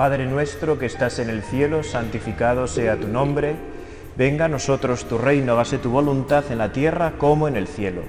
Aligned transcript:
Padre 0.00 0.24
nuestro 0.24 0.78
que 0.78 0.86
estás 0.86 1.18
en 1.18 1.28
el 1.28 1.42
cielo, 1.42 1.82
santificado 1.82 2.66
sea 2.66 2.98
tu 2.98 3.06
nombre, 3.06 3.54
venga 4.16 4.46
a 4.46 4.48
nosotros 4.48 5.04
tu 5.04 5.18
reino, 5.18 5.52
hágase 5.52 5.76
tu 5.76 5.90
voluntad 5.90 6.42
en 6.50 6.56
la 6.56 6.72
tierra 6.72 7.18
como 7.18 7.48
en 7.48 7.56
el 7.56 7.66
cielo. 7.66 8.00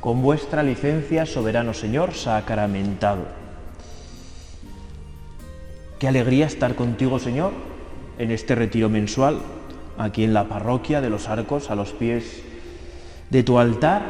Con 0.00 0.22
vuestra 0.22 0.62
licencia, 0.62 1.26
soberano 1.26 1.74
Señor, 1.74 2.14
sacramentado. 2.14 3.26
Qué 5.98 6.08
alegría 6.08 6.46
estar 6.46 6.74
contigo, 6.74 7.18
Señor, 7.18 7.71
en 8.22 8.30
este 8.30 8.54
retiro 8.54 8.88
mensual, 8.88 9.38
aquí 9.98 10.22
en 10.22 10.32
la 10.32 10.44
parroquia 10.44 11.00
de 11.00 11.10
los 11.10 11.28
arcos, 11.28 11.70
a 11.70 11.74
los 11.74 11.90
pies 11.90 12.42
de 13.30 13.42
tu 13.42 13.58
altar, 13.58 14.02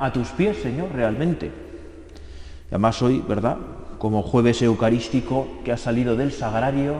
a 0.00 0.10
tus 0.10 0.28
pies, 0.28 0.56
Señor, 0.62 0.88
realmente. 0.94 1.46
Y 1.46 2.68
además 2.70 3.02
hoy, 3.02 3.22
¿verdad? 3.28 3.58
Como 3.98 4.22
jueves 4.22 4.62
eucarístico 4.62 5.46
que 5.64 5.72
ha 5.72 5.76
salido 5.76 6.16
del 6.16 6.32
sagrario, 6.32 6.94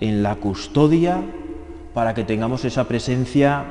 en 0.00 0.22
la 0.22 0.36
custodia, 0.36 1.20
para 1.94 2.14
que 2.14 2.22
tengamos 2.22 2.64
esa 2.64 2.84
presencia 2.84 3.64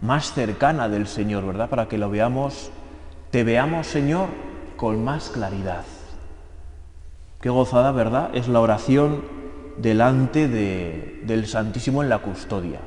más 0.00 0.32
cercana 0.32 0.88
del 0.88 1.08
Señor, 1.08 1.44
¿verdad? 1.44 1.68
Para 1.68 1.88
que 1.88 1.98
lo 1.98 2.08
veamos 2.08 2.70
te 3.32 3.42
veamos, 3.42 3.88
Señor, 3.88 4.28
con 4.76 5.02
más 5.02 5.30
claridad. 5.30 5.84
Qué 7.40 7.48
gozada, 7.48 7.90
¿verdad? 7.90 8.30
Es 8.34 8.46
la 8.46 8.60
oración 8.60 9.41
delante 9.78 10.48
del 10.48 11.46
Santísimo 11.46 12.02
en 12.02 12.08
la 12.08 12.18
custodia. 12.18 12.80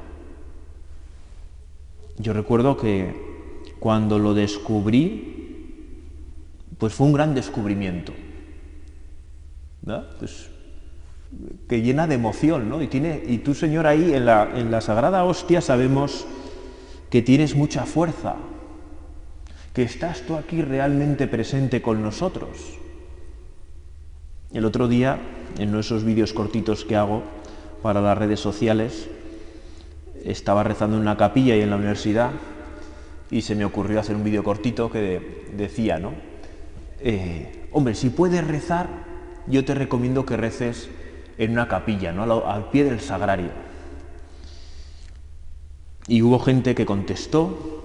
Yo 2.17 2.33
recuerdo 2.33 2.77
que 2.77 3.13
cuando 3.79 4.19
lo 4.19 4.33
descubrí, 4.33 5.35
pues 6.77 6.93
fue 6.93 7.07
un 7.07 7.13
gran 7.13 7.35
descubrimiento. 7.35 8.13
Pues, 10.19 10.49
que 11.67 11.81
llena 11.81 12.07
de 12.07 12.15
emoción, 12.15 12.69
¿no? 12.69 12.81
Y, 12.81 12.87
tiene, 12.87 13.21
y 13.27 13.39
tú, 13.39 13.53
Señor, 13.53 13.85
ahí 13.87 14.13
en 14.13 14.25
la, 14.25 14.49
en 14.55 14.71
la 14.71 14.81
Sagrada 14.81 15.23
Hostia 15.23 15.61
sabemos 15.61 16.25
que 17.09 17.21
tienes 17.21 17.55
mucha 17.55 17.85
fuerza, 17.85 18.35
que 19.73 19.83
estás 19.83 20.21
tú 20.21 20.35
aquí 20.35 20.61
realmente 20.61 21.27
presente 21.27 21.81
con 21.81 22.01
nosotros. 22.01 22.79
El 24.53 24.65
otro 24.65 24.87
día, 24.87 25.19
en 25.57 25.75
esos 25.75 26.03
vídeos 26.03 26.33
cortitos 26.33 26.85
que 26.85 26.95
hago 26.95 27.23
para 27.81 28.01
las 28.01 28.17
redes 28.17 28.39
sociales, 28.39 29.07
estaba 30.23 30.63
rezando 30.63 30.95
en 30.95 31.03
una 31.03 31.17
capilla 31.17 31.55
y 31.55 31.61
en 31.61 31.69
la 31.69 31.75
universidad 31.75 32.31
y 33.29 33.41
se 33.41 33.55
me 33.55 33.65
ocurrió 33.65 33.99
hacer 33.99 34.15
un 34.15 34.23
vídeo 34.23 34.43
cortito 34.43 34.91
que 34.91 35.45
decía, 35.55 35.99
¿no? 35.99 36.13
Eh, 36.99 37.67
hombre, 37.71 37.95
si 37.95 38.09
puedes 38.09 38.45
rezar, 38.45 38.87
yo 39.47 39.63
te 39.65 39.75
recomiendo 39.75 40.25
que 40.25 40.37
reces 40.37 40.89
en 41.37 41.51
una 41.51 41.67
capilla, 41.67 42.11
¿no? 42.11 42.23
al 42.47 42.69
pie 42.69 42.83
del 42.83 42.99
sagrario. 42.99 43.49
Y 46.07 46.21
hubo 46.21 46.39
gente 46.39 46.75
que 46.75 46.85
contestó 46.85 47.75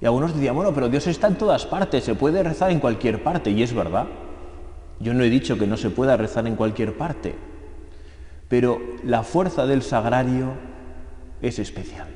y 0.00 0.06
algunos 0.06 0.34
decían, 0.34 0.54
bueno, 0.54 0.72
pero 0.72 0.88
Dios 0.88 1.06
está 1.06 1.26
en 1.26 1.36
todas 1.36 1.66
partes, 1.66 2.04
se 2.04 2.14
puede 2.14 2.42
rezar 2.42 2.70
en 2.70 2.78
cualquier 2.78 3.22
parte, 3.22 3.50
y 3.50 3.62
es 3.62 3.72
verdad. 3.72 4.06
Yo 5.00 5.14
no 5.14 5.22
he 5.22 5.30
dicho 5.30 5.58
que 5.58 5.66
no 5.66 5.76
se 5.76 5.90
pueda 5.90 6.16
rezar 6.16 6.46
en 6.46 6.56
cualquier 6.56 6.96
parte, 6.96 7.34
pero 8.48 8.80
la 9.04 9.22
fuerza 9.22 9.66
del 9.66 9.82
sagrario 9.82 10.54
es 11.40 11.58
especial. 11.58 12.08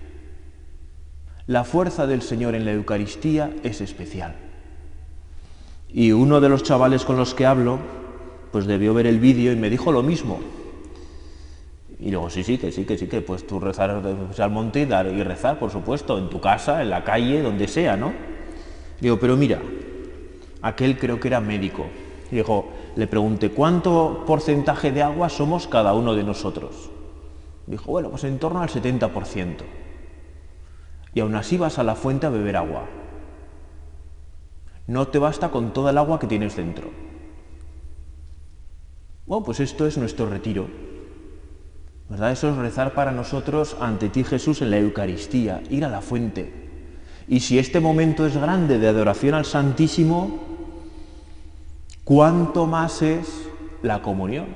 La 1.46 1.64
fuerza 1.64 2.06
del 2.06 2.22
Señor 2.22 2.54
en 2.54 2.64
la 2.64 2.72
Eucaristía 2.72 3.50
es 3.62 3.80
especial. 3.80 4.34
Y 5.88 6.12
uno 6.12 6.40
de 6.40 6.48
los 6.48 6.62
chavales 6.62 7.04
con 7.04 7.16
los 7.16 7.34
que 7.34 7.46
hablo, 7.46 7.78
pues 8.50 8.66
debió 8.66 8.94
ver 8.94 9.06
el 9.06 9.18
vídeo 9.18 9.52
y 9.52 9.56
me 9.56 9.68
dijo 9.68 9.92
lo 9.92 10.02
mismo. 10.02 10.40
Y 12.00 12.10
luego, 12.10 12.30
sí, 12.30 12.42
sí, 12.42 12.58
que 12.58 12.72
sí, 12.72 12.84
que 12.84 12.98
sí, 12.98 13.06
que 13.06 13.20
pues 13.20 13.46
tú 13.46 13.60
rezar 13.60 13.90
al 13.90 14.50
monte 14.50 14.80
y, 14.80 14.86
dar, 14.86 15.06
y 15.06 15.22
rezar, 15.22 15.58
por 15.58 15.70
supuesto, 15.70 16.18
en 16.18 16.30
tu 16.30 16.40
casa, 16.40 16.82
en 16.82 16.90
la 16.90 17.04
calle, 17.04 17.42
donde 17.42 17.68
sea, 17.68 17.96
¿no? 17.96 18.12
Digo, 19.00 19.18
pero 19.20 19.36
mira, 19.36 19.60
aquel 20.62 20.98
creo 20.98 21.20
que 21.20 21.28
era 21.28 21.40
médico. 21.40 21.86
Dijo, 22.32 22.64
le 22.96 23.06
pregunté, 23.06 23.50
¿cuánto 23.50 24.24
porcentaje 24.26 24.90
de 24.90 25.02
agua 25.02 25.28
somos 25.28 25.68
cada 25.68 25.92
uno 25.92 26.14
de 26.14 26.24
nosotros? 26.24 26.90
Dijo, 27.66 27.92
bueno, 27.92 28.08
pues 28.08 28.24
en 28.24 28.38
torno 28.38 28.62
al 28.62 28.70
70%. 28.70 29.56
Y 31.12 31.20
aún 31.20 31.34
así 31.34 31.58
vas 31.58 31.78
a 31.78 31.84
la 31.84 31.94
fuente 31.94 32.26
a 32.26 32.30
beber 32.30 32.56
agua. 32.56 32.86
No 34.86 35.08
te 35.08 35.18
basta 35.18 35.50
con 35.50 35.74
toda 35.74 35.90
el 35.90 35.98
agua 35.98 36.18
que 36.18 36.26
tienes 36.26 36.56
dentro. 36.56 36.88
Bueno, 39.26 39.44
pues 39.44 39.60
esto 39.60 39.86
es 39.86 39.98
nuestro 39.98 40.26
retiro. 40.26 40.68
Eso 42.10 42.48
es 42.48 42.56
rezar 42.56 42.94
para 42.94 43.12
nosotros 43.12 43.76
ante 43.78 44.08
ti 44.08 44.24
Jesús 44.24 44.62
en 44.62 44.70
la 44.70 44.78
Eucaristía, 44.78 45.62
ir 45.68 45.84
a 45.84 45.90
la 45.90 46.00
fuente. 46.00 46.50
Y 47.28 47.40
si 47.40 47.58
este 47.58 47.78
momento 47.78 48.26
es 48.26 48.38
grande 48.38 48.78
de 48.78 48.88
adoración 48.88 49.34
al 49.34 49.44
Santísimo, 49.44 50.51
¿cuánto 52.04 52.66
más 52.66 53.02
es 53.02 53.48
la 53.82 54.02
comunión? 54.02 54.46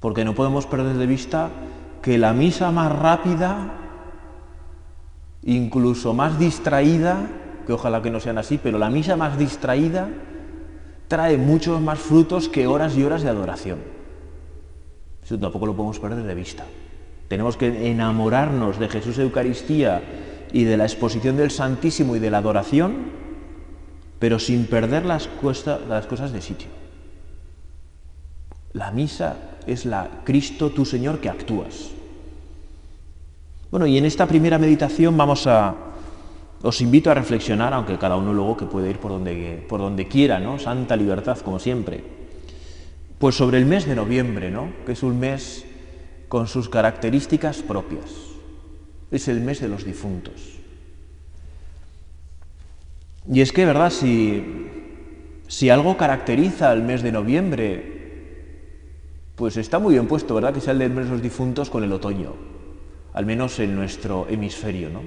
Porque 0.00 0.24
no 0.24 0.34
podemos 0.34 0.66
perder 0.66 0.96
de 0.96 1.06
vista 1.06 1.50
que 2.02 2.18
la 2.18 2.32
misa 2.32 2.70
más 2.70 2.90
rápida, 2.90 3.74
incluso 5.42 6.14
más 6.14 6.38
distraída, 6.38 7.28
que 7.66 7.72
ojalá 7.72 8.02
que 8.02 8.10
no 8.10 8.20
sean 8.20 8.38
así, 8.38 8.58
pero 8.62 8.78
la 8.78 8.90
misa 8.90 9.16
más 9.16 9.38
distraída 9.38 10.08
trae 11.08 11.36
muchos 11.36 11.80
más 11.80 11.98
frutos 11.98 12.48
que 12.48 12.66
horas 12.66 12.96
y 12.96 13.04
horas 13.04 13.22
de 13.22 13.28
adoración 13.28 14.00
tampoco 15.38 15.66
lo 15.66 15.74
podemos 15.74 15.98
perder 15.98 16.24
de 16.24 16.34
vista. 16.34 16.64
Tenemos 17.28 17.56
que 17.56 17.90
enamorarnos 17.90 18.78
de 18.78 18.88
Jesús 18.88 19.18
Eucaristía 19.18 20.02
y 20.52 20.64
de 20.64 20.76
la 20.76 20.84
exposición 20.84 21.36
del 21.36 21.50
Santísimo 21.50 22.16
y 22.16 22.18
de 22.18 22.30
la 22.30 22.38
adoración, 22.38 23.19
pero 24.20 24.38
sin 24.38 24.66
perder 24.66 25.04
las, 25.06 25.28
las 25.88 26.06
cosas 26.06 26.30
de 26.30 26.42
sitio. 26.42 26.68
La 28.74 28.92
misa 28.92 29.36
es 29.66 29.84
la 29.86 30.22
Cristo, 30.24 30.70
tu 30.70 30.84
Señor, 30.84 31.18
que 31.18 31.28
actúas. 31.28 31.90
Bueno, 33.70 33.86
y 33.86 33.96
en 33.96 34.04
esta 34.04 34.26
primera 34.26 34.58
meditación 34.58 35.16
vamos 35.16 35.46
a, 35.46 35.74
os 36.62 36.80
invito 36.82 37.10
a 37.10 37.14
reflexionar, 37.14 37.72
aunque 37.72 37.98
cada 37.98 38.16
uno 38.16 38.34
luego 38.34 38.56
que 38.56 38.66
puede 38.66 38.90
ir 38.90 38.98
por 38.98 39.10
donde, 39.10 39.64
por 39.68 39.80
donde 39.80 40.06
quiera, 40.06 40.38
¿no? 40.38 40.58
Santa 40.58 40.96
libertad, 40.96 41.38
como 41.38 41.58
siempre. 41.58 42.04
Pues 43.18 43.34
sobre 43.34 43.58
el 43.58 43.64
mes 43.64 43.86
de 43.86 43.96
noviembre, 43.96 44.50
¿no? 44.50 44.70
Que 44.84 44.92
es 44.92 45.02
un 45.02 45.18
mes 45.18 45.64
con 46.28 46.46
sus 46.46 46.68
características 46.68 47.62
propias. 47.62 48.10
Es 49.10 49.28
el 49.28 49.40
mes 49.40 49.60
de 49.60 49.68
los 49.68 49.84
difuntos. 49.84 50.59
Y 53.28 53.40
es 53.40 53.52
que, 53.52 53.64
¿verdad? 53.64 53.90
Si, 53.90 54.44
si 55.46 55.70
algo 55.70 55.96
caracteriza 55.96 56.70
al 56.70 56.82
mes 56.82 57.02
de 57.02 57.12
noviembre, 57.12 58.00
pues 59.36 59.56
está 59.56 59.78
muy 59.78 59.94
bien 59.94 60.06
puesto, 60.06 60.34
¿verdad? 60.34 60.54
Que 60.54 60.60
sea 60.60 60.72
el 60.72 60.78
de 60.78 60.88
los 60.88 61.22
difuntos 61.22 61.70
con 61.70 61.84
el 61.84 61.92
otoño, 61.92 62.34
al 63.12 63.26
menos 63.26 63.58
en 63.58 63.74
nuestro 63.74 64.26
hemisferio, 64.28 64.90
¿no? 64.90 65.02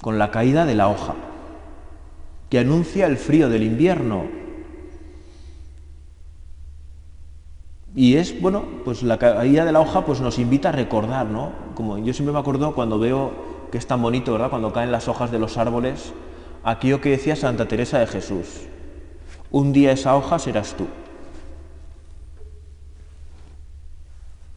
Con 0.00 0.18
la 0.18 0.30
caída 0.30 0.64
de 0.66 0.74
la 0.74 0.88
hoja, 0.88 1.14
que 2.50 2.58
anuncia 2.58 3.06
el 3.06 3.16
frío 3.16 3.48
del 3.48 3.62
invierno 3.62 4.38
Y 7.98 8.14
es, 8.14 8.40
bueno, 8.40 8.62
pues 8.84 9.02
la 9.02 9.18
caída 9.18 9.64
de 9.64 9.72
la 9.72 9.80
hoja 9.80 10.04
pues 10.04 10.20
nos 10.20 10.38
invita 10.38 10.68
a 10.68 10.72
recordar, 10.72 11.26
¿no? 11.26 11.50
Como 11.74 11.98
yo 11.98 12.12
siempre 12.12 12.32
me 12.32 12.38
acuerdo 12.38 12.72
cuando 12.72 12.96
veo 12.98 13.32
que 13.72 13.78
es 13.78 13.88
tan 13.88 14.00
bonito, 14.00 14.30
¿verdad? 14.30 14.50
Cuando 14.50 14.72
caen 14.72 14.92
las 14.92 15.08
hojas 15.08 15.32
de 15.32 15.40
los 15.40 15.56
árboles, 15.56 16.12
aquello 16.62 17.00
que 17.00 17.10
decía 17.10 17.36
Santa 17.36 17.68
Teresa 17.68 17.98
de 17.98 18.06
Jesús. 18.06 18.62
Un 19.50 19.72
día 19.72 19.92
esa 19.92 20.16
hoja 20.16 20.38
serás 20.38 20.74
tú. 20.74 20.86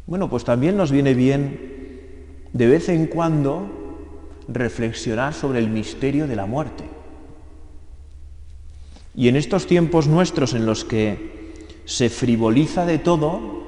Bueno, 0.08 0.30
pues 0.30 0.44
también 0.44 0.76
nos 0.76 0.92
viene 0.92 1.14
bien 1.14 2.42
de 2.52 2.68
vez 2.68 2.90
en 2.90 3.08
cuando 3.08 3.70
reflexionar 4.48 5.34
sobre 5.34 5.60
el 5.60 5.70
misterio 5.70 6.28
de 6.28 6.36
la 6.36 6.46
muerte. 6.46 6.84
Y 9.16 9.28
en 9.28 9.36
estos 9.36 9.68
tiempos 9.68 10.08
nuestros 10.08 10.54
en 10.54 10.66
los 10.66 10.84
que 10.84 11.64
se 11.86 12.10
frivoliza 12.10 12.86
de 12.86 12.98
todo, 12.98 13.62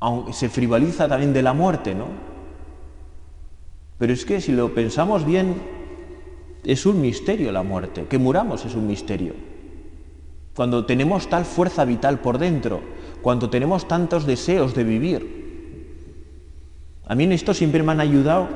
aunque 0.00 0.32
se 0.32 0.48
frivoliza 0.48 1.08
también 1.08 1.32
de 1.32 1.42
la 1.42 1.52
muerte, 1.52 1.94
¿no? 1.94 2.06
Pero 3.98 4.12
es 4.12 4.24
que 4.24 4.40
si 4.40 4.52
lo 4.52 4.74
pensamos 4.74 5.24
bien, 5.24 5.54
es 6.66 6.84
un 6.84 7.00
misterio 7.00 7.52
la 7.52 7.62
muerte, 7.62 8.06
que 8.10 8.18
muramos 8.18 8.64
es 8.64 8.74
un 8.74 8.88
misterio. 8.88 9.34
Cuando 10.54 10.84
tenemos 10.84 11.28
tal 11.28 11.44
fuerza 11.44 11.84
vital 11.84 12.18
por 12.18 12.38
dentro, 12.38 12.80
cuando 13.22 13.48
tenemos 13.48 13.86
tantos 13.86 14.26
deseos 14.26 14.74
de 14.74 14.84
vivir, 14.84 15.46
A 17.08 17.14
mí 17.14 17.22
en 17.22 17.30
esto 17.30 17.54
siempre 17.54 17.84
me 17.84 17.92
han 17.92 18.00
ayudado, 18.00 18.48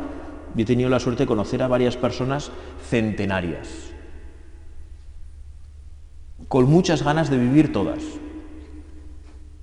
y 0.57 0.63
he 0.63 0.65
tenido 0.65 0.91
la 0.91 0.99
suerte 0.99 1.23
de 1.23 1.29
conocer 1.29 1.63
a 1.63 1.69
varias 1.69 1.97
personas 1.97 2.51
centenarias, 2.89 3.69
con 6.49 6.69
muchas 6.69 7.05
ganas 7.05 7.31
de 7.31 7.39
vivir 7.39 7.73
todas. 7.73 8.03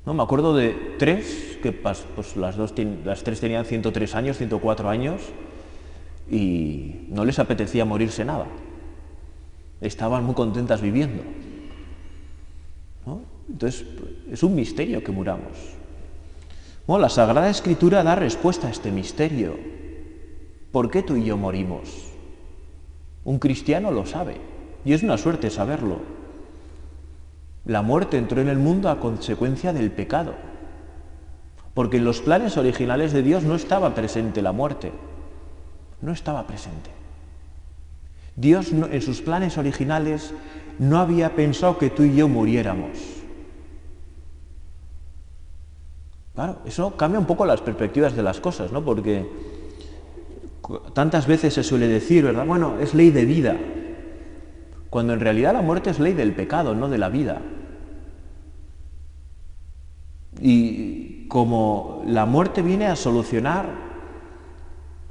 No, 0.06 0.14
me 0.14 0.24
acuerdo 0.24 0.56
de 0.56 0.96
tres, 0.98 1.60
que 1.62 1.74
pues, 1.74 2.38
las, 2.38 2.56
dos, 2.56 2.74
las 3.04 3.24
tres 3.26 3.42
tenían 3.42 3.66
103 3.66 4.16
años, 4.16 4.38
104 4.38 4.88
años, 4.88 5.22
y 6.30 7.08
no 7.10 7.26
les 7.26 7.40
apetecía 7.40 7.86
morirse 7.86 8.26
nada. 8.26 8.48
Estaban 9.82 10.24
muy 10.24 10.36
contentas 10.36 10.82
viviendo. 10.82 11.24
Entonces, 13.50 13.86
es 14.30 14.44
un 14.44 14.56
misterio 14.56 15.04
que 15.04 15.12
muramos. 15.12 15.78
Bueno, 16.86 17.02
la 17.02 17.10
Sagrada 17.10 17.50
Escritura 17.50 18.04
da 18.04 18.16
respuesta 18.16 18.68
a 18.68 18.72
este 18.72 18.92
misterio. 18.92 19.56
¿Por 20.72 20.92
qué 20.92 21.02
tú 21.02 21.16
y 21.16 21.24
yo 21.24 21.38
morimos? 21.38 22.12
Un 23.24 23.40
cristiano 23.40 23.92
lo 23.92 24.06
sabe, 24.06 24.38
y 24.86 24.94
es 24.94 25.04
una 25.04 25.18
suerte 25.18 25.50
saberlo. 25.50 26.00
La 27.66 27.82
muerte 27.82 28.18
entró 28.18 28.42
en 28.42 28.48
el 28.48 28.58
mundo 28.58 28.90
a 28.90 29.00
consecuencia 29.00 29.74
del 29.74 29.92
pecado, 29.92 30.34
porque 31.74 31.98
en 31.98 32.06
los 32.06 32.22
planes 32.22 32.58
originales 32.58 33.12
de 33.12 33.24
Dios 33.24 33.44
no 33.44 33.56
estaba 33.56 33.94
presente 33.94 34.42
la 34.42 34.52
muerte, 34.52 34.92
no 36.02 36.12
estaba 36.12 36.46
presente. 36.48 36.90
Dios 38.36 38.72
en 38.72 39.02
sus 39.02 39.22
planes 39.22 39.58
originales 39.58 40.34
no 40.80 41.00
había 41.00 41.36
pensado 41.36 41.78
que 41.78 41.90
tú 41.90 42.04
y 42.04 42.16
yo 42.16 42.28
muriéramos. 42.28 42.98
Claro, 46.36 46.60
eso 46.66 46.96
cambia 46.96 47.20
un 47.20 47.26
poco 47.26 47.48
las 47.48 47.62
perspectivas 47.62 48.16
de 48.16 48.22
las 48.22 48.40
cosas, 48.40 48.72
¿no? 48.72 48.86
Porque 48.86 49.28
tantas 50.94 51.26
veces 51.26 51.56
se 51.56 51.64
suele 51.64 51.88
decir, 51.88 52.26
¿verdad? 52.26 52.46
Bueno, 52.46 52.78
es 52.80 52.94
ley 52.94 53.10
de 53.10 53.26
vida, 53.26 53.58
cuando 54.92 55.14
en 55.14 55.20
realidad 55.20 55.54
la 55.54 55.64
muerte 55.64 55.90
es 55.90 56.00
ley 56.00 56.14
del 56.14 56.34
pecado, 56.34 56.76
no 56.76 56.90
de 56.90 56.98
la 57.00 57.10
vida. 57.10 57.42
Y 60.40 61.28
como 61.28 62.04
la 62.06 62.28
muerte 62.28 62.62
viene 62.62 62.86
a 62.86 62.96
solucionar 62.96 63.87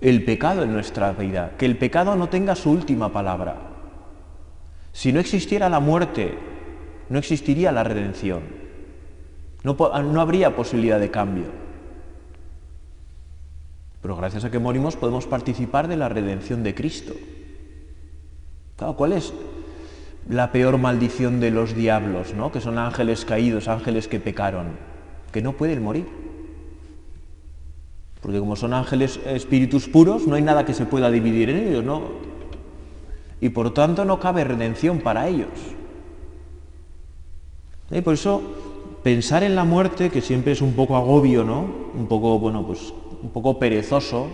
el 0.01 0.25
pecado 0.25 0.63
en 0.63 0.73
nuestra 0.73 1.13
vida, 1.13 1.53
que 1.57 1.67
el 1.67 1.79
pecado 1.79 2.17
no 2.17 2.29
tenga 2.29 2.55
su 2.55 2.71
última 2.71 3.13
palabra. 3.13 3.57
Si 4.93 5.13
no 5.13 5.21
existiera 5.21 5.69
la 5.69 5.81
muerte, 5.81 6.39
no 7.09 7.19
existiría 7.19 7.73
la 7.73 7.85
redención. 7.85 8.43
No, 9.63 9.77
habría 10.21 10.55
posibilidad 10.55 11.01
de 11.01 11.11
cambio. 11.11 11.47
Pero 14.01 14.17
gracias 14.17 14.45
a 14.45 14.51
que 14.51 14.59
morimos 14.59 14.97
podemos 14.97 15.27
participar 15.27 15.89
de 15.89 15.97
la 15.97 16.09
redención 16.09 16.63
de 16.63 16.75
Cristo. 16.75 17.15
¿cuál 18.97 19.13
es 19.13 19.33
la 20.29 20.53
peor 20.53 20.77
maldición 20.79 21.41
de 21.41 21.51
los 21.51 21.75
diablos, 21.75 22.35
¿no? 22.35 22.53
que 22.53 22.61
son 22.61 22.79
ángeles 22.79 23.25
caídos, 23.25 23.69
ángeles 23.69 24.07
que 24.07 24.21
pecaron? 24.21 24.67
Que 25.33 25.43
no 25.43 25.55
pueden 25.55 25.83
morir. 25.83 26.26
Porque 28.27 28.41
como 28.41 28.57
son 28.57 28.75
ángeles 28.75 29.21
espíritus 29.25 29.87
puros, 29.87 30.27
no 30.27 30.35
hay 30.35 30.43
nada 30.43 30.67
que 30.67 30.75
se 30.75 30.85
pueda 30.85 31.13
dividir 31.13 31.49
en 31.49 31.69
ellos, 31.69 31.85
¿no? 31.85 32.03
Y 33.41 33.51
por 33.51 33.73
tanto 33.73 34.05
no 34.05 34.19
cabe 34.19 34.43
redención 34.43 34.99
para 34.99 35.29
ellos. 35.29 35.47
Y 37.89 38.01
por 38.01 38.15
eso 38.15 38.43
pensar 39.05 39.45
en 39.45 39.55
la 39.55 39.63
muerte, 39.63 40.11
que 40.11 40.21
siempre 40.23 40.55
es 40.55 40.61
un 40.61 40.73
poco 40.73 40.97
agobio, 40.97 41.45
¿no? 41.45 41.73
Un 41.95 42.09
poco, 42.09 42.41
bueno, 42.41 42.67
pues 42.67 42.93
un 43.23 43.31
poco 43.31 43.61
perezoso. 43.61 44.27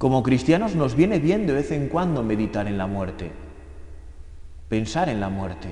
Como 0.00 0.24
cristianos 0.24 0.74
nos 0.74 0.96
viene 0.96 1.20
bien 1.20 1.46
de 1.46 1.52
vez 1.52 1.70
en 1.70 1.86
cuando 1.86 2.24
meditar 2.24 2.66
en 2.66 2.76
la 2.76 2.88
muerte, 2.88 3.30
pensar 4.68 5.08
en 5.08 5.20
la 5.20 5.28
muerte, 5.28 5.68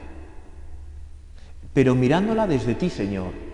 pero 1.74 1.96
mirándola 1.96 2.46
desde 2.46 2.76
ti, 2.76 2.90
Señor. 2.90 3.49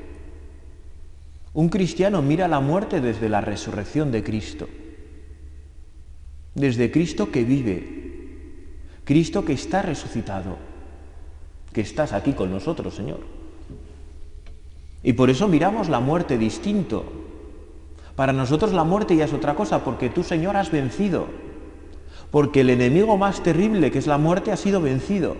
Un 1.57 1.71
cristiano 1.71 2.21
mira 2.21 2.49
la 2.49 2.61
muerte 2.61 3.01
desde 3.01 3.31
la 3.31 3.41
resurrección 3.41 4.13
de 4.13 4.23
Cristo, 4.23 4.69
desde 6.55 6.91
Cristo 6.91 7.31
que 7.31 7.45
vive, 7.45 8.67
Cristo 9.05 9.43
que 9.43 9.55
está 9.55 9.81
resucitado, 9.81 10.59
que 11.73 11.81
estás 11.81 12.13
aquí 12.13 12.35
con 12.35 12.51
nosotros, 12.51 12.95
Señor. 12.95 13.21
Y 15.03 15.15
por 15.15 15.31
eso 15.31 15.49
miramos 15.49 15.89
la 15.89 15.99
muerte 15.99 16.37
distinto. 16.37 17.07
Para 18.17 18.35
nosotros 18.35 18.75
la 18.75 18.85
muerte 18.85 19.17
ya 19.17 19.25
es 19.25 19.33
otra 19.33 19.55
cosa, 19.55 19.83
porque 19.83 20.11
tú, 20.11 20.23
Señor, 20.23 20.59
has 20.59 20.71
vencido. 20.71 21.27
Porque 22.31 22.61
el 22.61 22.69
enemigo 22.69 23.17
más 23.17 23.43
terrible, 23.43 23.91
que 23.91 23.99
es 23.99 24.07
la 24.07 24.19
muerte, 24.19 24.53
ha 24.53 24.59
sido 24.59 24.83
vencido. 24.83 25.39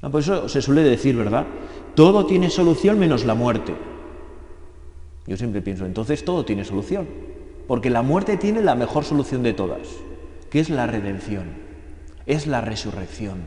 Ah, 0.00 0.08
por 0.08 0.22
eso 0.22 0.48
se 0.48 0.62
suele 0.62 0.80
decir, 0.80 1.14
¿verdad? 1.14 1.46
Todo 1.94 2.24
tiene 2.24 2.48
solución 2.48 2.98
menos 2.98 3.26
la 3.26 3.34
muerte. 3.34 3.89
Yo 5.30 5.36
siempre 5.36 5.62
pienso, 5.62 5.86
entonces 5.86 6.24
todo 6.24 6.44
tiene 6.44 6.64
solución. 6.64 7.06
Porque 7.68 7.88
la 7.88 8.02
muerte 8.02 8.36
tiene 8.36 8.62
la 8.62 8.74
mejor 8.74 9.04
solución 9.04 9.44
de 9.44 9.52
todas, 9.52 9.86
que 10.50 10.58
es 10.58 10.70
la 10.70 10.88
redención, 10.88 11.52
es 12.26 12.48
la 12.48 12.60
resurrección. 12.60 13.42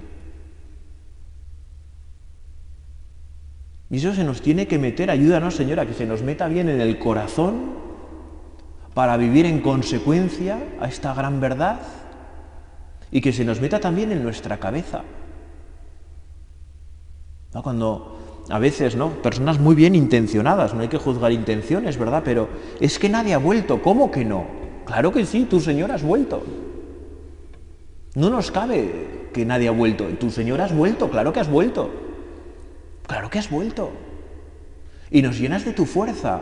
Y 3.89 3.97
eso 3.97 4.15
se 4.15 4.24
nos 4.24 4.41
tiene 4.41 4.65
que 4.65 4.80
meter, 4.80 5.12
ayúdanos 5.12 5.56
Señora, 5.56 5.85
que 5.85 5.94
se 5.94 6.06
nos 6.06 6.21
meta 6.21 6.47
bien 6.47 6.69
en 6.69 6.80
el 6.80 7.00
corazón 7.00 7.74
para 8.94 9.18
vivir 9.18 9.45
en 9.45 9.59
consecuencia 9.59 10.63
a 10.80 10.88
esta 10.88 11.13
gran 11.13 11.41
verdad 11.41 11.81
y 13.12 13.19
que 13.19 13.33
se 13.33 13.44
nos 13.44 13.59
meta 13.59 13.81
también 13.81 14.13
en 14.13 14.24
nuestra 14.24 14.57
cabeza. 14.57 15.01
Cuando 17.62 18.22
a 18.50 18.60
veces, 18.60 18.95
¿no? 18.95 19.10
Personas 19.22 19.60
muy 19.60 19.75
bien 19.75 19.95
intencionadas, 19.95 20.74
no 20.74 20.81
hay 20.81 20.90
que 20.90 20.98
juzgar 20.98 21.31
intenciones, 21.31 21.98
¿verdad? 21.98 22.24
Pero 22.25 22.50
es 22.80 23.00
que 23.00 23.10
nadie 23.10 23.34
ha 23.34 23.38
vuelto, 23.38 23.81
¿cómo 23.81 24.12
que 24.12 24.25
no? 24.25 24.45
Claro 24.85 25.12
que 25.12 25.26
sí, 25.26 25.45
tu 25.45 25.62
Señor 25.62 25.92
has 25.92 26.04
vuelto. 26.04 26.44
No 28.16 28.30
nos 28.30 28.52
cabe 28.52 29.30
que 29.33 29.45
nadie 29.45 29.69
ha 29.69 29.71
vuelto. 29.71 30.06
Tu 30.19 30.30
Señor 30.30 30.62
has 30.62 30.76
vuelto, 30.76 31.09
claro 31.09 31.31
que 31.31 31.40
has 31.40 31.50
vuelto. 31.50 31.90
Claro 33.07 33.30
que 33.30 33.40
has 33.40 33.50
vuelto. 33.50 33.92
Y 35.09 35.21
nos 35.21 35.40
llenas 35.40 35.66
de 35.66 35.73
tu 35.73 35.85
fuerza. 35.85 36.42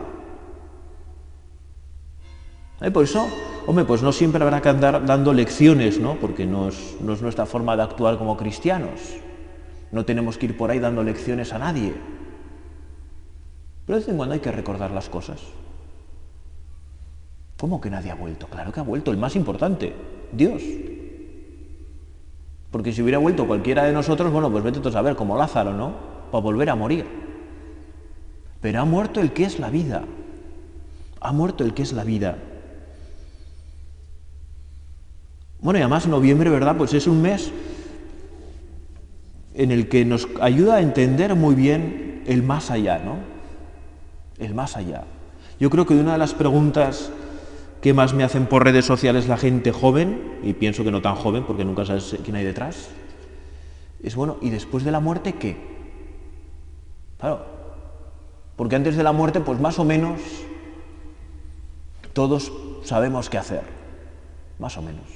Por 2.92 3.04
eso, 3.04 3.28
hombre, 3.66 3.84
pues 3.84 4.02
no 4.02 4.10
siempre 4.10 4.42
habrá 4.42 4.60
que 4.60 4.68
andar 4.68 5.06
dando 5.06 5.32
lecciones, 5.32 6.00
¿no? 6.00 6.16
Porque 6.16 6.46
no 6.46 6.68
es 6.68 7.22
nuestra 7.22 7.46
forma 7.46 7.76
de 7.76 7.84
actuar 7.84 8.18
como 8.18 8.36
cristianos. 8.36 9.16
No 9.92 10.04
tenemos 10.04 10.38
que 10.38 10.46
ir 10.46 10.56
por 10.56 10.70
ahí 10.70 10.78
dando 10.78 11.04
lecciones 11.04 11.52
a 11.52 11.58
nadie. 11.58 11.94
Pero 13.86 13.98
de 13.98 14.00
vez 14.00 14.08
en 14.08 14.16
cuando 14.16 14.34
hay 14.34 14.40
que 14.40 14.50
recordar 14.50 14.90
las 14.90 15.08
cosas. 15.08 15.40
¿Cómo 17.58 17.80
que 17.80 17.90
nadie 17.90 18.10
ha 18.10 18.14
vuelto? 18.14 18.46
Claro 18.48 18.72
que 18.72 18.80
ha 18.80 18.82
vuelto 18.82 19.10
el 19.10 19.18
más 19.18 19.36
importante, 19.36 19.94
Dios. 20.32 20.62
Porque 22.70 22.92
si 22.92 23.02
hubiera 23.02 23.18
vuelto 23.18 23.46
cualquiera 23.46 23.84
de 23.84 23.92
nosotros, 23.92 24.32
bueno, 24.32 24.50
pues 24.50 24.64
vete 24.64 24.80
tú 24.80 24.88
a 24.88 24.92
saber, 24.92 25.14
como 25.14 25.36
Lázaro, 25.36 25.74
¿no? 25.74 25.92
para 26.32 26.42
volver 26.42 26.70
a 26.70 26.74
morir. 26.74 27.06
Pero 28.62 28.80
ha 28.80 28.84
muerto 28.86 29.20
el 29.20 29.32
que 29.32 29.44
es 29.44 29.60
la 29.60 29.68
vida. 29.68 30.02
Ha 31.20 31.32
muerto 31.32 31.62
el 31.62 31.74
que 31.74 31.82
es 31.82 31.92
la 31.92 32.02
vida. 32.02 32.38
Bueno, 35.60 35.78
y 35.78 35.82
además 35.82 36.08
noviembre, 36.08 36.48
¿verdad? 36.48 36.76
Pues 36.76 36.94
es 36.94 37.06
un 37.06 37.20
mes 37.20 37.52
en 39.54 39.70
el 39.70 39.88
que 39.88 40.04
nos 40.04 40.28
ayuda 40.40 40.76
a 40.76 40.80
entender 40.80 41.34
muy 41.34 41.54
bien 41.54 42.22
el 42.26 42.42
más 42.42 42.70
allá, 42.70 42.98
¿no? 42.98 43.16
El 44.38 44.54
más 44.54 44.76
allá. 44.76 45.04
Yo 45.60 45.70
creo 45.70 45.86
que 45.86 45.94
una 45.94 46.12
de 46.12 46.18
las 46.18 46.34
preguntas 46.34 47.12
que 47.80 47.92
más 47.92 48.14
me 48.14 48.24
hacen 48.24 48.46
por 48.46 48.64
redes 48.64 48.84
sociales 48.84 49.28
la 49.28 49.36
gente 49.36 49.72
joven, 49.72 50.38
y 50.42 50.52
pienso 50.52 50.84
que 50.84 50.90
no 50.90 51.02
tan 51.02 51.16
joven 51.16 51.44
porque 51.44 51.64
nunca 51.64 51.84
sabes 51.84 52.16
quién 52.24 52.36
hay 52.36 52.44
detrás, 52.44 52.90
es 54.02 54.14
bueno, 54.14 54.38
¿y 54.40 54.50
después 54.50 54.84
de 54.84 54.92
la 54.92 55.00
muerte 55.00 55.34
qué? 55.34 55.56
Claro, 57.18 57.44
porque 58.56 58.76
antes 58.76 58.96
de 58.96 59.02
la 59.02 59.12
muerte, 59.12 59.40
pues 59.40 59.60
más 59.60 59.78
o 59.78 59.84
menos 59.84 60.20
todos 62.12 62.52
sabemos 62.84 63.30
qué 63.30 63.38
hacer, 63.38 63.62
más 64.58 64.76
o 64.76 64.82
menos, 64.82 65.06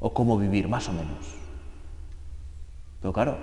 o 0.00 0.12
cómo 0.12 0.38
vivir, 0.38 0.68
más 0.68 0.88
o 0.88 0.92
menos. 0.92 1.39
Pero 3.00 3.12
claro, 3.12 3.38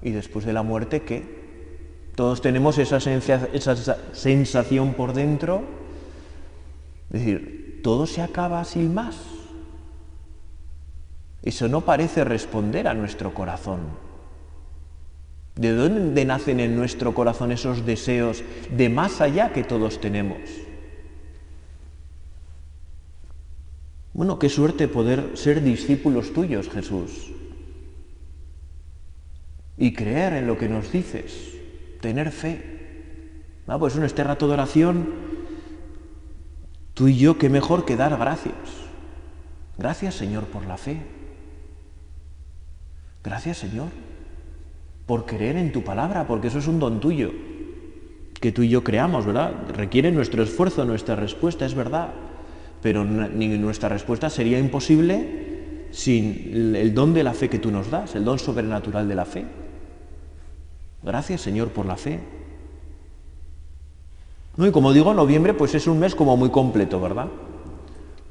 ¿y 0.00 0.10
después 0.10 0.44
de 0.44 0.52
la 0.52 0.62
muerte 0.62 1.02
qué? 1.02 1.42
Todos 2.14 2.42
tenemos 2.42 2.78
esa, 2.78 3.00
sensación, 4.12 4.94
por 4.94 5.14
dentro, 5.14 5.62
es 7.10 7.20
decir, 7.20 7.80
todo 7.82 8.06
se 8.06 8.22
acaba 8.22 8.64
sin 8.64 8.92
más. 8.92 9.16
Eso 11.42 11.68
no 11.68 11.80
parece 11.80 12.24
responder 12.24 12.86
a 12.86 12.94
nuestro 12.94 13.34
corazón. 13.34 13.80
¿De 15.56 15.72
dónde 15.72 16.24
nacen 16.24 16.60
en 16.60 16.76
nuestro 16.76 17.14
corazón 17.14 17.52
esos 17.52 17.84
deseos 17.84 18.42
de 18.74 18.88
más 18.88 19.20
allá 19.20 19.52
que 19.52 19.64
todos 19.64 20.00
tenemos? 20.00 20.38
Bueno, 24.14 24.38
qué 24.38 24.48
suerte 24.48 24.88
poder 24.88 25.36
ser 25.36 25.62
discípulos 25.62 26.32
tuyos, 26.32 26.68
Jesús. 26.68 27.32
Y 29.76 29.92
creer 29.92 30.34
en 30.34 30.46
lo 30.46 30.58
que 30.58 30.68
nos 30.68 30.92
dices, 30.92 31.54
tener 32.00 32.30
fe. 32.30 32.62
Ah, 33.66 33.78
pues 33.78 33.96
en 33.96 34.04
este 34.04 34.22
rato 34.22 34.46
de 34.46 34.54
oración, 34.54 35.08
tú 36.94 37.08
y 37.08 37.16
yo, 37.16 37.38
qué 37.38 37.48
mejor 37.48 37.84
que 37.84 37.96
dar 37.96 38.16
gracias. 38.18 38.54
Gracias, 39.78 40.14
Señor, 40.14 40.44
por 40.44 40.66
la 40.66 40.76
fe. 40.76 41.00
Gracias, 43.24 43.58
Señor, 43.58 43.88
por 45.06 45.26
creer 45.26 45.56
en 45.56 45.72
tu 45.72 45.82
palabra, 45.82 46.26
porque 46.26 46.48
eso 46.48 46.58
es 46.58 46.66
un 46.66 46.78
don 46.78 47.00
tuyo. 47.00 47.32
Que 48.40 48.52
tú 48.52 48.62
y 48.62 48.68
yo 48.68 48.84
creamos, 48.84 49.24
¿verdad? 49.24 49.54
Requiere 49.74 50.10
nuestro 50.12 50.42
esfuerzo, 50.42 50.84
nuestra 50.84 51.16
respuesta, 51.16 51.64
es 51.64 51.74
verdad 51.74 52.12
pero 52.82 53.04
ni 53.04 53.46
nuestra 53.58 53.88
respuesta 53.88 54.28
sería 54.28 54.58
imposible 54.58 55.86
sin 55.92 56.74
el 56.74 56.92
don 56.92 57.14
de 57.14 57.22
la 57.22 57.32
fe 57.32 57.48
que 57.48 57.60
tú 57.60 57.70
nos 57.70 57.90
das, 57.90 58.16
el 58.16 58.24
don 58.24 58.40
sobrenatural 58.40 59.08
de 59.08 59.14
la 59.14 59.24
fe. 59.24 59.44
Gracias 61.02 61.40
Señor 61.40 61.68
por 61.68 61.86
la 61.86 61.96
fe. 61.96 62.20
No, 64.56 64.66
y 64.66 64.72
como 64.72 64.92
digo, 64.92 65.14
noviembre 65.14 65.54
pues 65.54 65.74
es 65.74 65.86
un 65.86 65.98
mes 65.98 66.14
como 66.14 66.36
muy 66.36 66.50
completo, 66.50 67.00
¿verdad? 67.00 67.28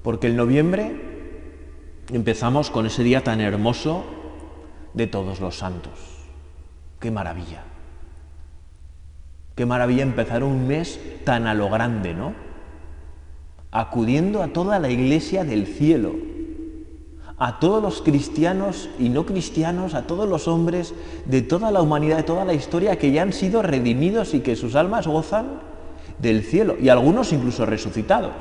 Porque 0.04 0.28
el 0.28 0.36
noviembre 0.36 0.96
empezamos 2.12 2.70
con 2.70 2.86
ese 2.86 3.04
día 3.04 3.24
tan 3.24 3.42
hermoso 3.42 4.04
de 4.94 5.08
todos 5.08 5.40
los 5.40 5.58
santos. 5.58 5.94
Qué 7.00 7.12
maravilla. 7.12 7.64
Qué 9.56 9.66
maravilla 9.66 10.04
empezar 10.04 10.44
un 10.44 10.68
mes 10.68 11.00
tan 11.24 11.48
a 11.48 11.54
lo 11.54 11.70
grande, 11.70 12.14
¿no? 12.14 12.34
acudiendo 13.72 14.44
a 14.44 14.50
toda 14.50 14.80
la 14.80 14.90
iglesia 14.90 15.44
del 15.44 15.66
cielo, 15.66 16.14
a 17.42 17.58
todos 17.60 17.82
los 17.82 18.04
cristianos 18.04 18.88
y 19.00 19.10
no 19.10 19.26
cristianos, 19.26 19.96
a 19.96 20.06
todos 20.06 20.30
los 20.30 20.48
hombres 20.48 20.94
de 21.26 21.42
toda 21.42 21.72
la 21.72 21.82
humanidad, 21.82 22.18
de 22.18 22.24
toda 22.24 22.46
la 22.46 22.54
historia, 22.54 23.00
que 23.00 23.12
ya 23.12 23.24
han 23.24 23.34
sido 23.34 23.64
redimidos 23.64 24.36
y 24.36 24.42
que 24.42 24.56
sus 24.56 24.76
almas 24.76 25.08
gozan 25.08 25.60
del 26.20 26.44
cielo, 26.44 26.76
y 26.80 26.90
algunos 26.90 27.34
incluso 27.34 27.66
resucitados. 27.66 28.36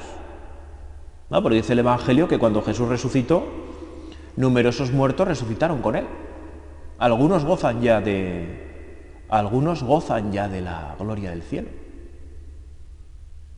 ¿No? 1.31 1.43
Porque 1.43 1.57
dice 1.57 1.73
el 1.73 1.79
Evangelio 1.79 2.29
que 2.29 2.39
cuando 2.39 2.61
Jesús 2.61 2.91
resucitó, 2.91 3.45
numerosos 4.37 4.93
muertos 4.93 5.27
resucitaron 5.27 5.81
con 5.81 5.97
él. 5.97 6.05
Algunos 6.99 7.47
gozan 7.47 7.81
ya 7.81 8.03
de 8.03 9.25
algunos 9.31 9.83
gozan 9.83 10.31
ya 10.31 10.47
de 10.47 10.61
la 10.61 10.95
gloria 10.99 11.31
del 11.31 11.43
cielo. 11.43 11.69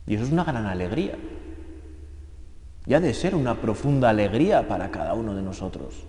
Y 0.07 0.15
eso 0.15 0.23
es 0.23 0.31
una 0.31 0.45
gran 0.45 0.67
alegría 0.67 1.17
y 2.85 2.93
ha 2.93 2.99
de 2.99 3.13
ser 3.13 3.35
una 3.35 3.55
profunda 3.55 4.09
alegría 4.09 4.67
para 4.67 4.91
cada 4.91 5.13
uno 5.13 5.35
de 5.35 5.41
nosotros. 5.41 6.03